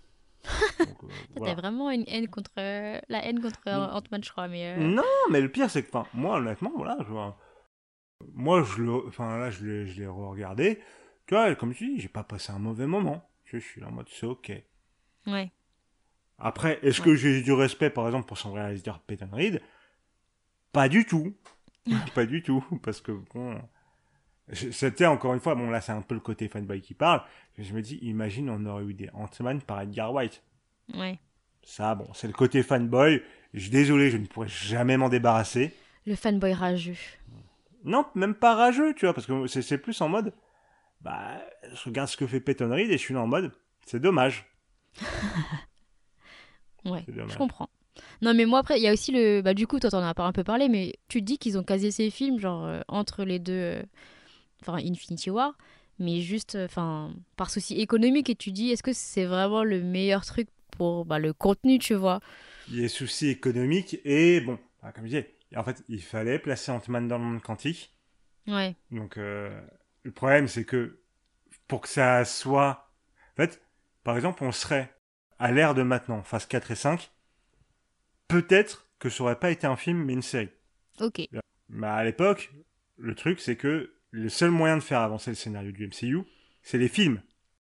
Euh, 0.81 0.93
voilà. 1.37 1.55
T'as 1.55 1.61
vraiment 1.61 1.90
une 1.90 2.05
haine 2.09 2.29
contre 2.29 2.51
euh, 2.59 3.01
la 3.09 3.25
haine 3.25 3.40
contre 3.40 3.61
euh. 3.69 3.88
Ant-Man, 3.90 4.23
je 4.23 4.31
crois, 4.31 4.49
mais 4.49 4.77
euh, 4.77 4.87
Non, 4.87 5.03
mais 5.31 5.40
le 5.40 5.51
pire, 5.51 5.71
c'est 5.71 5.83
que, 5.83 5.88
enfin, 5.88 6.07
moi, 6.12 6.37
honnêtement, 6.38 6.73
voilà, 6.77 6.97
je 7.01 7.05
vois- 7.07 7.38
moi, 8.35 8.62
je 8.62 8.83
le, 8.83 8.93
enfin, 9.09 9.38
là, 9.38 9.51
je 9.51 9.64
l'ai, 9.64 9.87
je 9.87 10.01
l'ai 10.01 10.07
regardé. 10.07 10.81
Tu 11.27 11.35
vois, 11.35 11.55
comme 11.55 11.75
tu 11.75 11.87
dis, 11.95 12.01
j'ai 12.01 12.09
pas 12.09 12.23
passé 12.25 12.53
un 12.53 12.59
mauvais 12.59 12.87
moment. 12.87 13.27
Je, 13.45 13.59
je 13.59 13.64
suis 13.64 13.83
en 13.85 13.90
mode, 13.93 14.09
c'est 14.11 14.27
ok. 14.27 14.53
ouais. 15.27 15.51
Après, 16.38 16.79
est-ce 16.83 17.01
Ouais. 17.01 17.07
que 17.07 17.14
j'ai 17.14 17.40
du 17.43 17.53
respect, 17.53 17.90
par 17.90 18.07
exemple, 18.07 18.27
pour 18.27 18.37
son 18.38 18.53
réalisateur 18.53 19.01
Peyton 19.01 19.29
Reed? 19.33 19.62
Pas 20.73 20.88
du 20.88 21.07
tout. 21.07 21.35
pas 22.14 22.27
du 22.27 22.43
tout. 22.43 22.62
Parce 22.83 23.01
que, 23.01 23.12
bon. 23.33 23.59
C'était 24.52 25.07
encore 25.07 25.33
une 25.35 25.40
fois, 25.40 25.54
bon, 25.54 25.70
là, 25.70 25.80
c'est 25.80 25.92
un 25.92 26.02
peu 26.02 26.14
le 26.14 26.20
côté 26.20 26.48
fanboy 26.48 26.80
qui 26.83 26.92
parle. 26.94 27.22
Je 27.59 27.72
me 27.72 27.80
dis, 27.80 27.96
imagine, 28.02 28.50
on 28.50 28.64
aurait 28.66 28.85
eu 28.85 28.94
des 28.94 29.09
Ant-Man 29.14 29.62
par 29.62 29.80
Edgar 29.80 30.12
White. 30.12 30.42
Ouais. 30.94 31.18
Ça, 31.62 31.94
bon, 31.94 32.07
c'est 32.12 32.26
le 32.26 32.35
côté 32.35 32.62
fanboy. 32.62 33.22
Je 33.54 33.61
suis 33.61 33.70
désolé, 33.70 34.11
je 34.11 34.18
ne 34.18 34.26
pourrais 34.26 34.48
jamais 34.48 34.96
m'en 34.98 35.09
débarrasser. 35.09 35.72
Le 36.07 36.14
fanboy 36.14 36.52
rageux. 36.52 36.96
Non, 37.85 38.04
même 38.14 38.35
pas 38.35 38.54
rageux, 38.54 38.92
tu 38.94 39.07
vois, 39.07 39.14
parce 39.14 39.26
que 39.26 39.46
c'est 39.46 39.62
c'est 39.62 39.78
plus 39.78 39.98
en 40.02 40.09
mode, 40.09 40.33
bah, 41.00 41.40
je 41.74 41.85
regarde 41.85 42.09
ce 42.09 42.16
que 42.16 42.26
fait 42.26 42.40
Peyton 42.40 42.70
Reed 42.70 42.90
et 42.90 42.94
je 42.98 43.02
suis 43.02 43.14
là 43.14 43.20
en 43.20 43.26
mode, 43.26 43.52
c'est 43.87 44.00
dommage. 44.00 44.46
Ouais, 46.85 47.02
C'est 47.07 47.12
dommage. 47.14 47.33
je 47.33 47.38
comprends. 47.38 47.70
Non, 48.20 48.35
mais 48.35 48.44
moi, 48.44 48.59
après, 48.59 48.78
il 48.78 48.83
y 48.83 48.88
a 48.88 48.92
aussi 48.92 49.11
le. 49.12 49.40
Bah, 49.40 49.54
du 49.54 49.66
coup, 49.66 49.78
toi, 49.80 49.88
t'en 49.90 50.02
as 50.02 50.12
pas 50.14 50.24
un 50.24 50.33
peu 50.33 50.44
parlé, 50.44 50.68
mais 50.68 50.92
tu 51.09 51.20
te 51.20 51.24
dis 51.24 51.38
qu'ils 51.38 51.57
ont 51.57 51.62
casé 51.62 51.90
ces 51.90 52.11
films, 52.11 52.38
genre, 52.38 52.66
euh, 52.66 52.80
entre 52.88 53.24
les 53.24 53.38
deux. 53.38 53.52
euh, 53.54 53.83
Enfin, 54.66 54.79
Infinity 54.85 55.31
War, 55.31 55.57
mais 55.98 56.20
juste, 56.20 56.55
euh, 56.57 56.66
enfin, 56.66 57.14
par 57.37 57.50
souci 57.50 57.81
économique, 57.81 58.31
et 58.31 58.35
tu 58.37 58.53
dis, 58.53 58.70
est-ce 58.70 58.83
que 58.83 58.92
c'est 58.92 59.27
vraiment 59.27 59.64
le 59.64 59.81
meilleur 59.83 60.24
truc 60.24 60.48
pour 60.72 61.05
bah, 61.05 61.18
le 61.18 61.33
contenu, 61.33 61.79
tu 61.79 61.94
vois? 61.94 62.20
Il 62.66 62.77
y 62.77 62.79
a 62.81 62.83
des 62.83 62.88
soucis 62.88 63.29
économiques 63.29 64.00
et 64.05 64.40
bon, 64.40 64.59
bah, 64.83 64.92
comme 64.92 65.05
je 65.05 65.09
disais, 65.09 65.35
en 65.57 65.64
fait, 65.64 65.83
il 65.88 66.03
fallait 66.03 66.38
placer 66.38 66.70
Ant-Man 66.72 67.09
dans 67.09 67.18
le 67.18 67.24
monde 67.24 67.42
quantique. 67.42 67.94
Ouais, 68.46 68.77
Donc, 68.90 69.18
euh, 69.18 69.50
le 70.03 70.12
problème, 70.12 70.48
c'est 70.48 70.64
que 70.64 71.00
pour 71.68 71.83
que 71.83 71.88
ça 71.88 72.24
soit. 72.24 72.90
En 73.35 73.37
fait, 73.37 73.62
par 74.05 74.16
exemple, 74.16 74.44
on 74.44 74.53
serait 74.53 74.94
à 75.38 75.53
l'ère 75.53 75.74
de 75.74 75.83
maintenant, 75.83 76.22
phase 76.22 76.46
4 76.46 76.70
et 76.70 76.77
5. 76.77 77.12
Peut-être 78.29 78.88
que 78.98 79.09
ça 79.11 79.24
aurait 79.24 79.38
pas 79.40 79.50
été 79.50 79.66
un 79.66 79.77
film, 79.77 80.05
mais 80.05 80.12
une 80.12 80.22
série. 80.22 80.50
ok. 81.00 81.29
Mais 81.68 81.87
à 81.87 82.05
l'époque, 82.05 82.53
le 82.98 83.14
truc, 83.14 83.40
c'est 83.40 83.57
que 83.57 83.93
le 84.14 84.29
seul 84.29 84.50
moyen 84.50 84.77
de 84.77 84.83
faire 84.83 85.00
avancer 85.00 85.31
le 85.31 85.35
scénario 85.37 85.72
du 85.72 85.87
MCU, 85.88 86.22
c'est 86.62 86.79
les 86.79 86.88
films. 86.88 87.16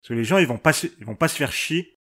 Parce 0.00 0.08
que 0.10 0.14
les 0.14 0.24
gens, 0.24 0.38
ils 0.38 0.46
vont 0.46 0.58
pas 0.58 0.72
se, 0.72 0.86
ils 0.98 1.04
vont 1.04 1.16
pas 1.16 1.28
se 1.28 1.36
faire 1.36 1.52
chier 1.52 1.98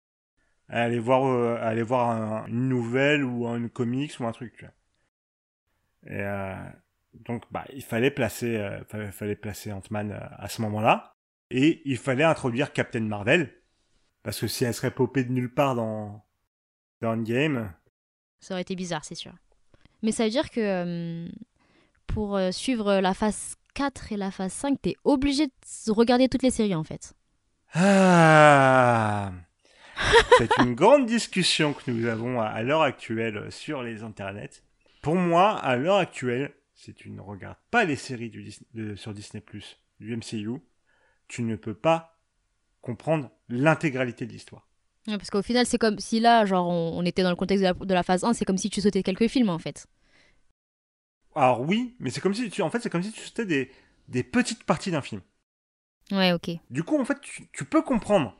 à 0.67 0.81
aller 0.83 0.99
voir, 0.99 1.25
euh, 1.25 1.57
aller 1.61 1.83
voir 1.83 2.09
un- 2.09 2.45
une 2.47 2.67
nouvelle 2.67 3.23
ou 3.23 3.47
un 3.47 3.67
comics 3.69 4.13
ou 4.19 4.25
un 4.25 4.31
truc. 4.33 4.65
Et 6.05 6.19
euh, 6.19 6.55
donc, 7.13 7.43
bah, 7.51 7.65
il 7.73 7.81
fallait 7.83 8.11
placer, 8.11 8.57
euh, 8.57 8.83
fallait, 9.11 9.35
placer 9.35 9.71
Ant-Man 9.71 10.11
euh, 10.11 10.19
à 10.37 10.49
ce 10.49 10.61
moment-là. 10.63 11.15
Et 11.49 11.81
il 11.85 11.97
fallait 11.97 12.23
introduire 12.23 12.73
Captain 12.73 13.01
Marvel. 13.01 13.53
Parce 14.23 14.39
que 14.39 14.47
si 14.47 14.65
elle 14.65 14.73
serait 14.73 14.91
popée 14.91 15.23
de 15.23 15.31
nulle 15.31 15.53
part 15.53 15.75
dans, 15.75 16.25
dans 17.01 17.13
Endgame, 17.13 17.71
Ça 18.41 18.55
aurait 18.55 18.63
été 18.63 18.75
bizarre, 18.75 19.05
c'est 19.05 19.15
sûr. 19.15 19.33
Mais 20.01 20.11
ça 20.11 20.25
veut 20.25 20.29
dire 20.31 20.49
que 20.49 21.27
pour 22.07 22.39
suivre 22.51 22.95
la 22.99 23.13
phase 23.13 23.55
4 23.75 24.13
et 24.13 24.17
la 24.17 24.31
phase 24.31 24.53
5, 24.53 24.81
t'es 24.81 24.95
obligé 25.03 25.47
de 25.47 25.91
regarder 25.91 26.27
toutes 26.27 26.41
les 26.41 26.49
séries, 26.49 26.73
en 26.73 26.83
fait. 26.83 27.13
Ah 27.73 29.31
C'est 30.37 30.57
une 30.59 30.75
grande 30.75 31.05
discussion 31.05 31.73
que 31.73 31.91
nous 31.91 32.07
avons 32.07 32.41
à, 32.41 32.63
l'heure 32.63 32.81
actuelle 32.81 33.51
sur 33.51 33.83
les 33.83 34.01
internets. 34.01 34.63
Pour 35.01 35.15
moi, 35.15 35.57
à 35.57 35.75
l'heure 35.75 35.97
actuelle, 35.97 36.53
si 36.73 36.93
tu 36.93 37.11
ne 37.11 37.21
regardes 37.21 37.57
pas 37.69 37.85
les 37.85 37.95
séries 37.95 38.29
du 38.29 38.43
Dis- 38.43 38.65
de- 38.73 38.95
sur 38.95 39.13
Disney+, 39.13 39.43
du 39.99 40.17
MCU, 40.17 40.61
tu 41.27 41.43
ne 41.43 41.55
peux 41.55 41.73
pas 41.73 42.17
comprendre 42.81 43.29
l'intégralité 43.49 44.25
de 44.25 44.31
l'histoire. 44.31 44.67
Ouais, 45.07 45.17
parce 45.17 45.29
qu'au 45.29 45.41
final, 45.41 45.65
c'est 45.65 45.77
comme 45.77 45.99
si 45.99 46.19
là, 46.19 46.45
genre, 46.45 46.67
on, 46.67 46.97
on 46.97 47.05
était 47.05 47.23
dans 47.23 47.29
le 47.29 47.35
contexte 47.35 47.61
de 47.61 47.67
la, 47.67 47.73
de 47.73 47.93
la 47.93 48.03
phase 48.03 48.23
1, 48.23 48.33
c'est 48.33 48.45
comme 48.45 48.57
si 48.57 48.69
tu 48.69 48.81
sautais 48.81 49.03
quelques 49.03 49.27
films, 49.27 49.49
en 49.49 49.59
fait. 49.59 49.85
Alors 51.35 51.61
oui, 51.61 51.95
mais 51.99 52.09
c'est 52.09 52.19
comme 52.21 52.33
si 52.33 52.49
tu, 52.49 52.61
en 52.61 52.69
fait, 52.69 52.79
c'est 52.79 52.89
comme 52.89 53.03
si 53.03 53.11
tu 53.11 53.21
sautais 53.21 53.45
des, 53.45 53.71
des 54.07 54.23
petites 54.23 54.63
parties 54.63 54.91
d'un 54.91 55.01
film. 55.01 55.21
Ouais, 56.11 56.31
ok. 56.33 56.59
Du 56.69 56.83
coup, 56.83 56.99
en 56.99 57.05
fait, 57.05 57.19
tu, 57.21 57.47
tu 57.51 57.65
peux 57.65 57.81
comprendre. 57.81 58.35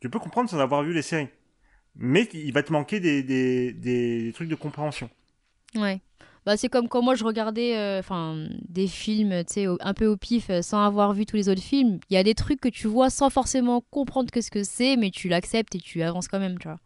Tu 0.00 0.10
peux 0.10 0.18
comprendre 0.20 0.50
sans 0.50 0.60
avoir 0.60 0.82
vu 0.84 0.92
les 0.94 1.02
séries. 1.02 1.28
Mais 1.96 2.28
il 2.34 2.52
va 2.52 2.62
te 2.64 2.72
manquer 2.72 3.00
des, 3.00 3.22
des, 3.22 3.72
des 3.72 4.32
trucs 4.34 4.48
de 4.48 4.56
compréhension. 4.56 5.10
Ouais. 5.74 6.00
Bah, 6.46 6.56
c'est 6.56 6.68
comme 6.68 6.88
quand 6.88 7.02
moi 7.02 7.14
je 7.14 7.24
regardais 7.24 7.76
euh, 7.76 8.02
des 8.68 8.86
films, 8.86 9.44
tu 9.44 9.52
sais, 9.54 9.66
au- 9.66 9.78
un 9.80 9.94
peu 9.94 10.06
au 10.06 10.16
pif, 10.16 10.50
euh, 10.50 10.60
sans 10.62 10.84
avoir 10.84 11.12
vu 11.14 11.24
tous 11.26 11.36
les 11.36 11.48
autres 11.48 11.62
films. 11.62 11.98
Il 12.10 12.14
y 12.14 12.16
a 12.18 12.22
des 12.22 12.34
trucs 12.34 12.60
que 12.60 12.68
tu 12.68 12.86
vois 12.86 13.08
sans 13.10 13.30
forcément 13.30 13.80
comprendre 13.90 14.30
que 14.30 14.40
ce 14.42 14.50
que 14.50 14.62
c'est, 14.62 14.96
mais 14.96 15.10
tu 15.10 15.28
l'acceptes 15.28 15.74
et 15.74 15.78
tu 15.80 16.02
avances 16.02 16.28
quand 16.28 16.38
même, 16.38 16.58
tu 16.58 16.68
vois. 16.68 16.78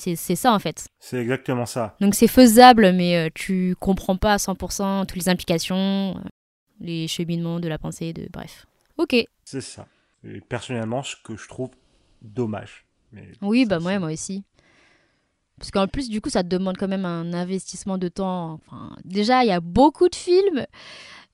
C'est 0.00 0.16
ça 0.36 0.52
en 0.52 0.58
fait. 0.58 0.86
C'est 0.98 1.18
exactement 1.18 1.66
ça. 1.66 1.96
Donc 2.00 2.14
c'est 2.14 2.26
faisable, 2.28 2.92
mais 2.92 3.16
euh, 3.16 3.28
tu 3.34 3.76
comprends 3.78 4.16
pas 4.16 4.34
à 4.34 4.36
100% 4.38 5.06
toutes 5.06 5.16
les 5.16 5.28
implications, 5.28 6.16
euh, 6.16 6.28
les 6.80 7.06
cheminements 7.08 7.60
de 7.60 7.68
la 7.68 7.78
pensée, 7.78 8.12
de 8.12 8.26
bref. 8.32 8.66
Ok. 8.98 9.14
C'est 9.44 9.60
ça. 9.60 9.86
Et 10.24 10.40
personnellement, 10.40 11.02
ce 11.02 11.16
que 11.22 11.36
je 11.36 11.48
trouve 11.48 11.70
dommage. 12.22 12.84
Mais 13.12 13.32
Oui, 13.42 13.64
bah 13.66 13.78
ouais, 13.78 13.94
c'est- 13.94 13.98
moi 13.98 14.12
aussi. 14.12 14.44
Parce 15.58 15.70
qu'en 15.70 15.86
plus, 15.88 16.08
du 16.08 16.20
coup, 16.22 16.30
ça 16.30 16.42
te 16.42 16.48
demande 16.48 16.78
quand 16.78 16.88
même 16.88 17.04
un 17.04 17.32
investissement 17.34 17.98
de 17.98 18.08
temps. 18.08 18.54
Enfin, 18.66 18.96
déjà, 19.04 19.44
il 19.44 19.48
y 19.48 19.52
a 19.52 19.60
beaucoup 19.60 20.08
de 20.08 20.14
films. 20.14 20.64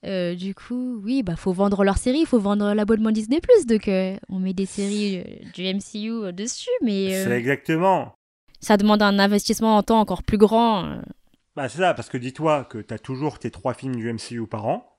Euh, 0.05 0.35
du 0.35 0.55
coup, 0.55 1.01
oui, 1.03 1.23
bah 1.23 1.37
faut 1.37 1.53
vendre 1.53 1.83
leur 1.85 1.97
série, 1.97 2.21
il 2.21 2.27
faut 2.27 2.39
vendre 2.39 2.75
l'abonnement 2.75 3.11
Disney+. 3.13 3.41
Donc, 3.67 3.89
euh, 3.89 4.17
on 4.29 4.39
met 4.39 4.53
des 4.53 4.67
séries 4.67 5.19
euh, 5.19 5.51
du 5.55 5.63
MCU 5.65 6.33
dessus, 6.33 6.69
mais 6.83 7.25
C'est 7.25 7.31
exactement. 7.39 8.15
Ça 8.61 8.77
demande 8.77 9.03
un 9.03 9.19
investissement 9.19 9.77
en 9.77 9.83
temps 9.83 10.01
encore 10.01 10.23
plus 10.23 10.38
grand. 10.38 10.85
euh. 10.85 11.01
Bah, 11.55 11.69
c'est 11.69 11.79
ça, 11.79 11.95
parce 11.95 12.09
que 12.09 12.19
dis-toi 12.19 12.64
que 12.64 12.79
t'as 12.79 12.99
toujours 12.99 13.38
tes 13.38 13.51
trois 13.51 13.75
films 13.75 13.97
du 13.97 14.12
MCU 14.12 14.47
par 14.47 14.66
an, 14.66 14.99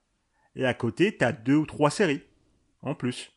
et 0.56 0.66
à 0.66 0.74
côté, 0.74 1.16
t'as 1.16 1.32
deux 1.32 1.56
ou 1.56 1.66
trois 1.66 1.92
séries. 1.92 2.22
En 2.82 2.96
plus. 2.96 3.32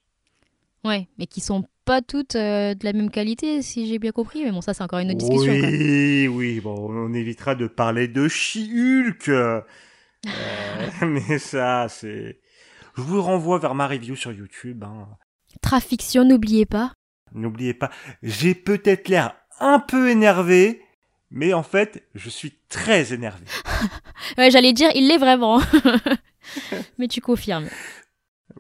Ouais, 0.84 1.08
mais 1.18 1.26
qui 1.26 1.40
sont 1.40 1.64
pas 1.84 2.02
toutes 2.02 2.36
euh, 2.36 2.74
de 2.74 2.84
la 2.84 2.92
même 2.92 3.10
qualité, 3.10 3.62
si 3.62 3.86
j'ai 3.86 3.98
bien 3.98 4.12
compris. 4.12 4.44
Mais 4.44 4.50
bon, 4.52 4.60
ça, 4.60 4.74
c'est 4.74 4.82
encore 4.82 5.00
une 5.00 5.10
autre 5.10 5.18
discussion. 5.18 5.58
quoi. 5.58 5.68
Oui, 5.68 6.28
oui, 6.28 6.60
bon, 6.60 6.76
on 6.88 7.12
évitera 7.12 7.54
de 7.54 7.66
parler 7.66 8.06
de 8.08 8.28
She-Hulk. 8.28 9.28
Euh, 9.28 9.60
mais 11.02 11.38
ça, 11.38 11.88
c'est. 11.88 12.40
Je 12.96 13.02
vous 13.02 13.22
renvoie 13.22 13.58
vers 13.58 13.74
ma 13.74 13.86
review 13.86 14.14
sur 14.16 14.32
YouTube. 14.32 14.84
Hein. 14.84 15.08
Trafiction, 15.62 16.24
n'oubliez 16.24 16.66
pas. 16.66 16.92
N'oubliez 17.32 17.74
pas, 17.74 17.90
j'ai 18.22 18.54
peut-être 18.54 19.08
l'air 19.08 19.36
un 19.60 19.78
peu 19.78 20.10
énervé, 20.10 20.82
mais 21.30 21.52
en 21.54 21.62
fait, 21.62 22.04
je 22.14 22.28
suis 22.28 22.54
très 22.68 23.12
énervé. 23.12 23.44
Ouais, 24.38 24.50
j'allais 24.50 24.74
dire, 24.74 24.90
il 24.94 25.08
l'est 25.08 25.18
vraiment. 25.18 25.60
mais 26.98 27.08
tu 27.08 27.20
confirmes. 27.20 27.68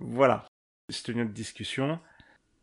Voilà. 0.00 0.46
C'était 0.88 1.12
une 1.12 1.20
autre 1.20 1.32
discussion. 1.32 2.00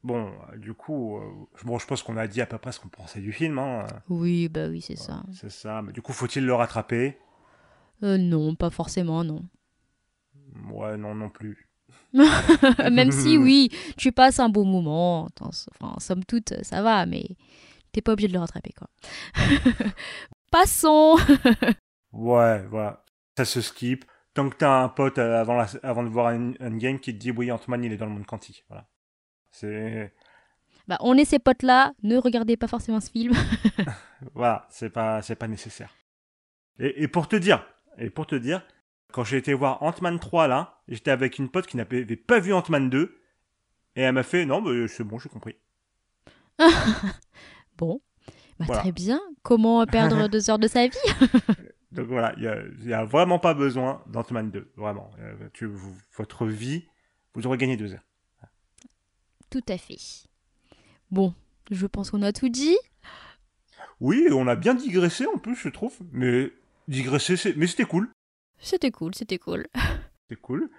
Bon, 0.04 0.32
du 0.58 0.74
coup, 0.74 1.18
euh, 1.18 1.22
bon, 1.64 1.80
je 1.80 1.86
pense 1.86 2.02
qu'on 2.02 2.18
a 2.18 2.28
dit 2.28 2.42
à 2.42 2.46
peu 2.46 2.58
près 2.58 2.72
ce 2.72 2.80
qu'on 2.80 2.90
pensait 2.90 3.20
du 3.20 3.32
film. 3.32 3.60
Hein. 3.60 3.86
Oui, 4.10 4.50
bah 4.50 4.68
oui, 4.68 4.82
c'est 4.82 4.96
ça. 4.96 5.24
C'est 5.32 5.52
ça. 5.52 5.82
Mais 5.82 5.94
du 5.94 6.02
coup, 6.02 6.12
faut-il 6.12 6.46
le 6.46 6.54
rattraper? 6.54 7.18
Euh, 8.04 8.18
non, 8.18 8.56
pas 8.56 8.70
forcément, 8.70 9.24
non. 9.24 9.44
Ouais, 10.72 10.98
non, 10.98 11.16
non 11.16 11.30
plus. 11.30 11.68
Même 12.92 13.12
si, 13.12 13.38
oui, 13.38 13.70
tu 13.98 14.12
passes 14.12 14.40
un 14.40 14.50
bon 14.50 14.66
moment. 14.66 15.30
Enfin, 15.42 15.94
en 15.96 16.00
somme 16.00 16.24
toute, 16.24 16.54
ça 16.64 16.82
va, 16.82 17.06
mais 17.06 17.26
t'es 17.98 18.02
pas 18.04 18.12
obligé 18.14 18.28
de 18.28 18.34
le 18.34 18.40
rattraper, 18.40 18.74
quoi. 18.78 18.88
Passons 20.52 21.18
Ouais, 22.14 22.64
voilà. 22.68 23.04
Ça 23.36 23.44
se 23.44 23.60
skip. 23.62 24.06
Tant 24.36 24.50
que 24.50 24.56
t'as 24.56 24.84
un 24.84 24.90
pote 24.90 25.18
euh, 25.18 25.42
avant, 25.42 25.56
la- 25.56 25.68
avant 25.82 26.04
de 26.04 26.10
voir 26.10 26.28
un, 26.28 26.54
un 26.60 26.78
game 26.78 27.00
qui 27.00 27.12
te 27.12 27.18
dit 27.18 27.32
oui, 27.32 27.52
Ant-Man, 27.52 27.84
il 27.84 27.92
est 27.92 27.98
dans 27.98 28.06
le 28.06 28.12
monde 28.12 28.26
quantique. 28.28 28.64
Voilà. 28.70 28.88
C'est. 29.52 30.14
Bah, 30.88 30.98
on 31.02 31.16
est 31.18 31.26
ces 31.26 31.40
potes-là, 31.40 31.94
ne 32.04 32.18
regardez 32.18 32.56
pas 32.56 32.68
forcément 32.68 33.00
ce 33.00 33.10
film. 33.10 33.34
Voilà, 34.34 34.68
c'est 34.70 34.90
pas, 34.90 35.22
c'est 35.24 35.36
pas 35.36 35.48
nécessaire. 35.48 35.94
Et, 36.80 37.04
et 37.04 37.08
pour 37.08 37.28
te 37.28 37.36
dire, 37.36 37.66
et 37.98 38.10
pour 38.12 38.26
te 38.28 38.36
dire, 38.36 38.64
quand 39.12 39.24
j'ai 39.24 39.38
été 39.38 39.54
voir 39.54 39.82
Ant-Man 39.84 40.20
3 40.20 40.48
là, 40.48 40.82
j'étais 40.88 41.12
avec 41.12 41.38
une 41.40 41.50
pote 41.50 41.66
qui 41.68 41.78
n'avait 41.78 42.04
pas 42.16 42.40
vu 42.40 42.54
Ant-Man 42.54 42.90
2, 42.90 43.22
et 43.96 44.02
elle 44.02 44.14
m'a 44.14 44.24
fait 44.24 44.46
non, 44.46 44.62
bah, 44.62 44.72
c'est 44.88 45.04
bon, 45.04 45.18
j'ai 45.20 45.30
compris. 45.30 45.56
Bon, 47.78 48.02
bah, 48.60 48.66
Voilà. 48.68 48.82
très 48.82 48.92
bien. 48.92 49.20
Comment 49.44 49.86
perdre 49.86 50.28
deux 50.30 50.50
heures 50.50 50.60
de 50.60 50.68
sa 50.68 50.88
vie? 50.88 50.98
Donc 51.92 52.08
voilà, 52.08 52.34
il 52.38 52.44
y 52.88 52.94
a, 52.94 53.06
vraiment 53.06 53.40
pas 53.40 53.54
besoin 53.54 54.04
d'Ant-Man 54.08 54.52
2, 54.52 54.72
vraiment. 54.76 55.10
Euh, 55.20 55.50
tu, 55.54 55.66
vous- 55.66 55.96
votre 56.18 56.46
vie, 56.46 56.86
vous 57.34 57.48
aurez 57.48 57.58
gagné 57.58 57.78
deux 57.78 57.94
heures. 57.94 58.04
Tout 59.50 59.64
à 59.70 59.78
fait. 59.78 59.98
Bon, 61.10 61.34
je 61.72 61.86
pense 61.88 62.12
qu'on 62.12 62.22
a 62.22 62.34
tout 62.34 62.50
dit. 62.50 62.78
Oui, 64.02 64.28
on 64.32 64.48
a 64.48 64.56
bien 64.56 64.76
digressé 64.76 65.26
en 65.26 65.38
plus, 65.38 65.56
je 65.56 65.70
trouve, 65.70 65.96
mais 66.12 66.52
digresser, 66.88 67.38
c'est- 67.38 67.56
mais 67.56 67.68
c'était 67.68 67.86
cool. 67.86 68.10
C'était 68.60 68.92
cool, 68.92 69.16
c'était 69.16 69.38
cool. 69.40 69.68
C'est 70.30 70.36
cool. 70.42 70.70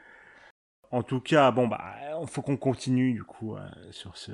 En 0.90 1.02
tout 1.02 1.20
cas, 1.20 1.50
bon 1.50 1.68
bah, 1.68 1.94
faut 2.26 2.42
qu'on 2.42 2.58
continue 2.58 3.14
du 3.14 3.24
coup 3.24 3.56
euh, 3.56 3.66
sur 3.92 4.16
ce 4.18 4.32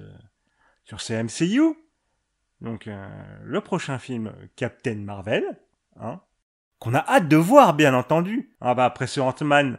sur 0.84 1.00
ces 1.00 1.14
MCU. 1.22 1.60
Donc 2.64 2.86
euh, 2.88 3.06
le 3.44 3.60
prochain 3.60 3.98
film, 3.98 4.32
Captain 4.56 4.94
Marvel, 4.96 5.44
hein, 6.00 6.20
qu'on 6.78 6.94
a 6.94 7.04
hâte 7.06 7.28
de 7.28 7.36
voir, 7.36 7.74
bien 7.74 7.94
entendu. 7.94 8.56
Ah 8.60 8.74
bah 8.74 8.86
après 8.86 9.06
ce 9.06 9.20
Ant-Man, 9.20 9.78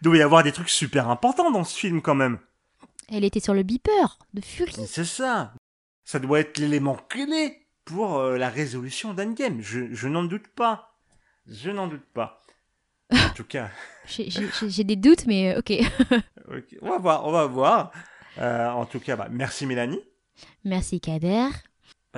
il 0.00 0.04
doit 0.04 0.16
y 0.18 0.22
avoir 0.22 0.42
des 0.42 0.52
trucs 0.52 0.68
super 0.68 1.08
importants 1.08 1.50
dans 1.50 1.64
ce 1.64 1.76
film 1.76 2.02
quand 2.02 2.14
même. 2.14 2.38
Elle 3.08 3.24
était 3.24 3.40
sur 3.40 3.54
le 3.54 3.62
beeper 3.62 4.18
de 4.34 4.42
Fury. 4.42 4.74
C'est 4.86 5.06
ça. 5.06 5.54
Ça 6.04 6.18
doit 6.18 6.40
être 6.40 6.58
l'élément 6.58 6.96
clé 7.08 7.66
pour 7.86 8.18
euh, 8.18 8.36
la 8.36 8.50
résolution 8.50 9.14
d'Endgame. 9.14 9.62
Je, 9.62 9.92
je 9.94 10.08
n'en 10.08 10.24
doute 10.24 10.48
pas. 10.48 10.94
Je 11.46 11.70
n'en 11.70 11.86
doute 11.88 12.04
pas. 12.12 12.42
En 13.10 13.30
tout 13.34 13.44
cas, 13.44 13.70
J'ai- 14.06 14.84
des 14.84 14.96
doutes, 14.96 15.26
mais 15.26 15.54
euh, 15.54 15.60
ok. 15.60 15.72
ok, 16.50 16.76
on 16.82 16.90
va 16.90 16.98
voir, 16.98 17.26
on 17.26 17.32
va 17.32 17.46
voir. 17.46 17.92
Euh, 18.36 18.68
en 18.68 18.84
tout 18.84 19.00
cas, 19.00 19.16
bah, 19.16 19.28
merci 19.30 19.64
Mélanie. 19.64 20.00
Merci 20.64 21.00
Kader. 21.00 21.48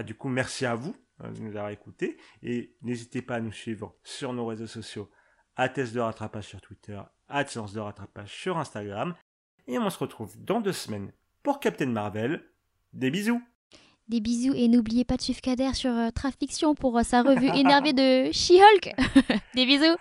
Bah, 0.01 0.05
du 0.05 0.15
coup, 0.15 0.31
merci 0.31 0.65
à 0.65 0.75
vous 0.75 0.97
euh, 1.23 1.31
de 1.31 1.41
nous 1.41 1.51
avoir 1.51 1.69
écoutés. 1.69 2.17
Et 2.43 2.75
n'hésitez 2.81 3.21
pas 3.21 3.35
à 3.35 3.41
nous 3.41 3.53
suivre 3.53 3.95
sur 4.03 4.33
nos 4.33 4.47
réseaux 4.47 4.67
sociaux. 4.67 5.11
À 5.57 5.69
Test 5.69 5.93
de 5.93 6.01
rattrapage 6.01 6.47
sur 6.47 6.63
Twitter, 6.63 6.99
à 7.29 7.45
Séance 7.45 7.75
de 7.75 7.81
rattrapage 7.81 8.33
sur 8.35 8.57
Instagram. 8.57 9.15
Et 9.67 9.79
on 9.79 9.91
se 9.91 9.99
retrouve 9.99 10.43
dans 10.43 10.63
deux 10.63 10.73
semaines 10.73 11.13
pour 11.43 11.61
Captain 11.61 11.85
Marvel. 11.85 12.43
Des 12.95 13.11
bisous 13.11 13.43
Des 14.09 14.21
bisous 14.21 14.55
et 14.55 14.69
n'oubliez 14.69 15.05
pas 15.05 15.19
de 15.19 15.23
suivre 15.23 15.43
Kader 15.43 15.75
sur 15.75 15.93
euh, 15.93 16.09
Trafiction 16.09 16.75
pour 16.75 16.97
euh, 16.97 17.03
sa 17.03 17.21
revue 17.21 17.51
énervée 17.55 17.93
de 17.93 18.33
She-Hulk. 18.33 18.95
Des 19.55 19.67
bisous. 19.67 19.97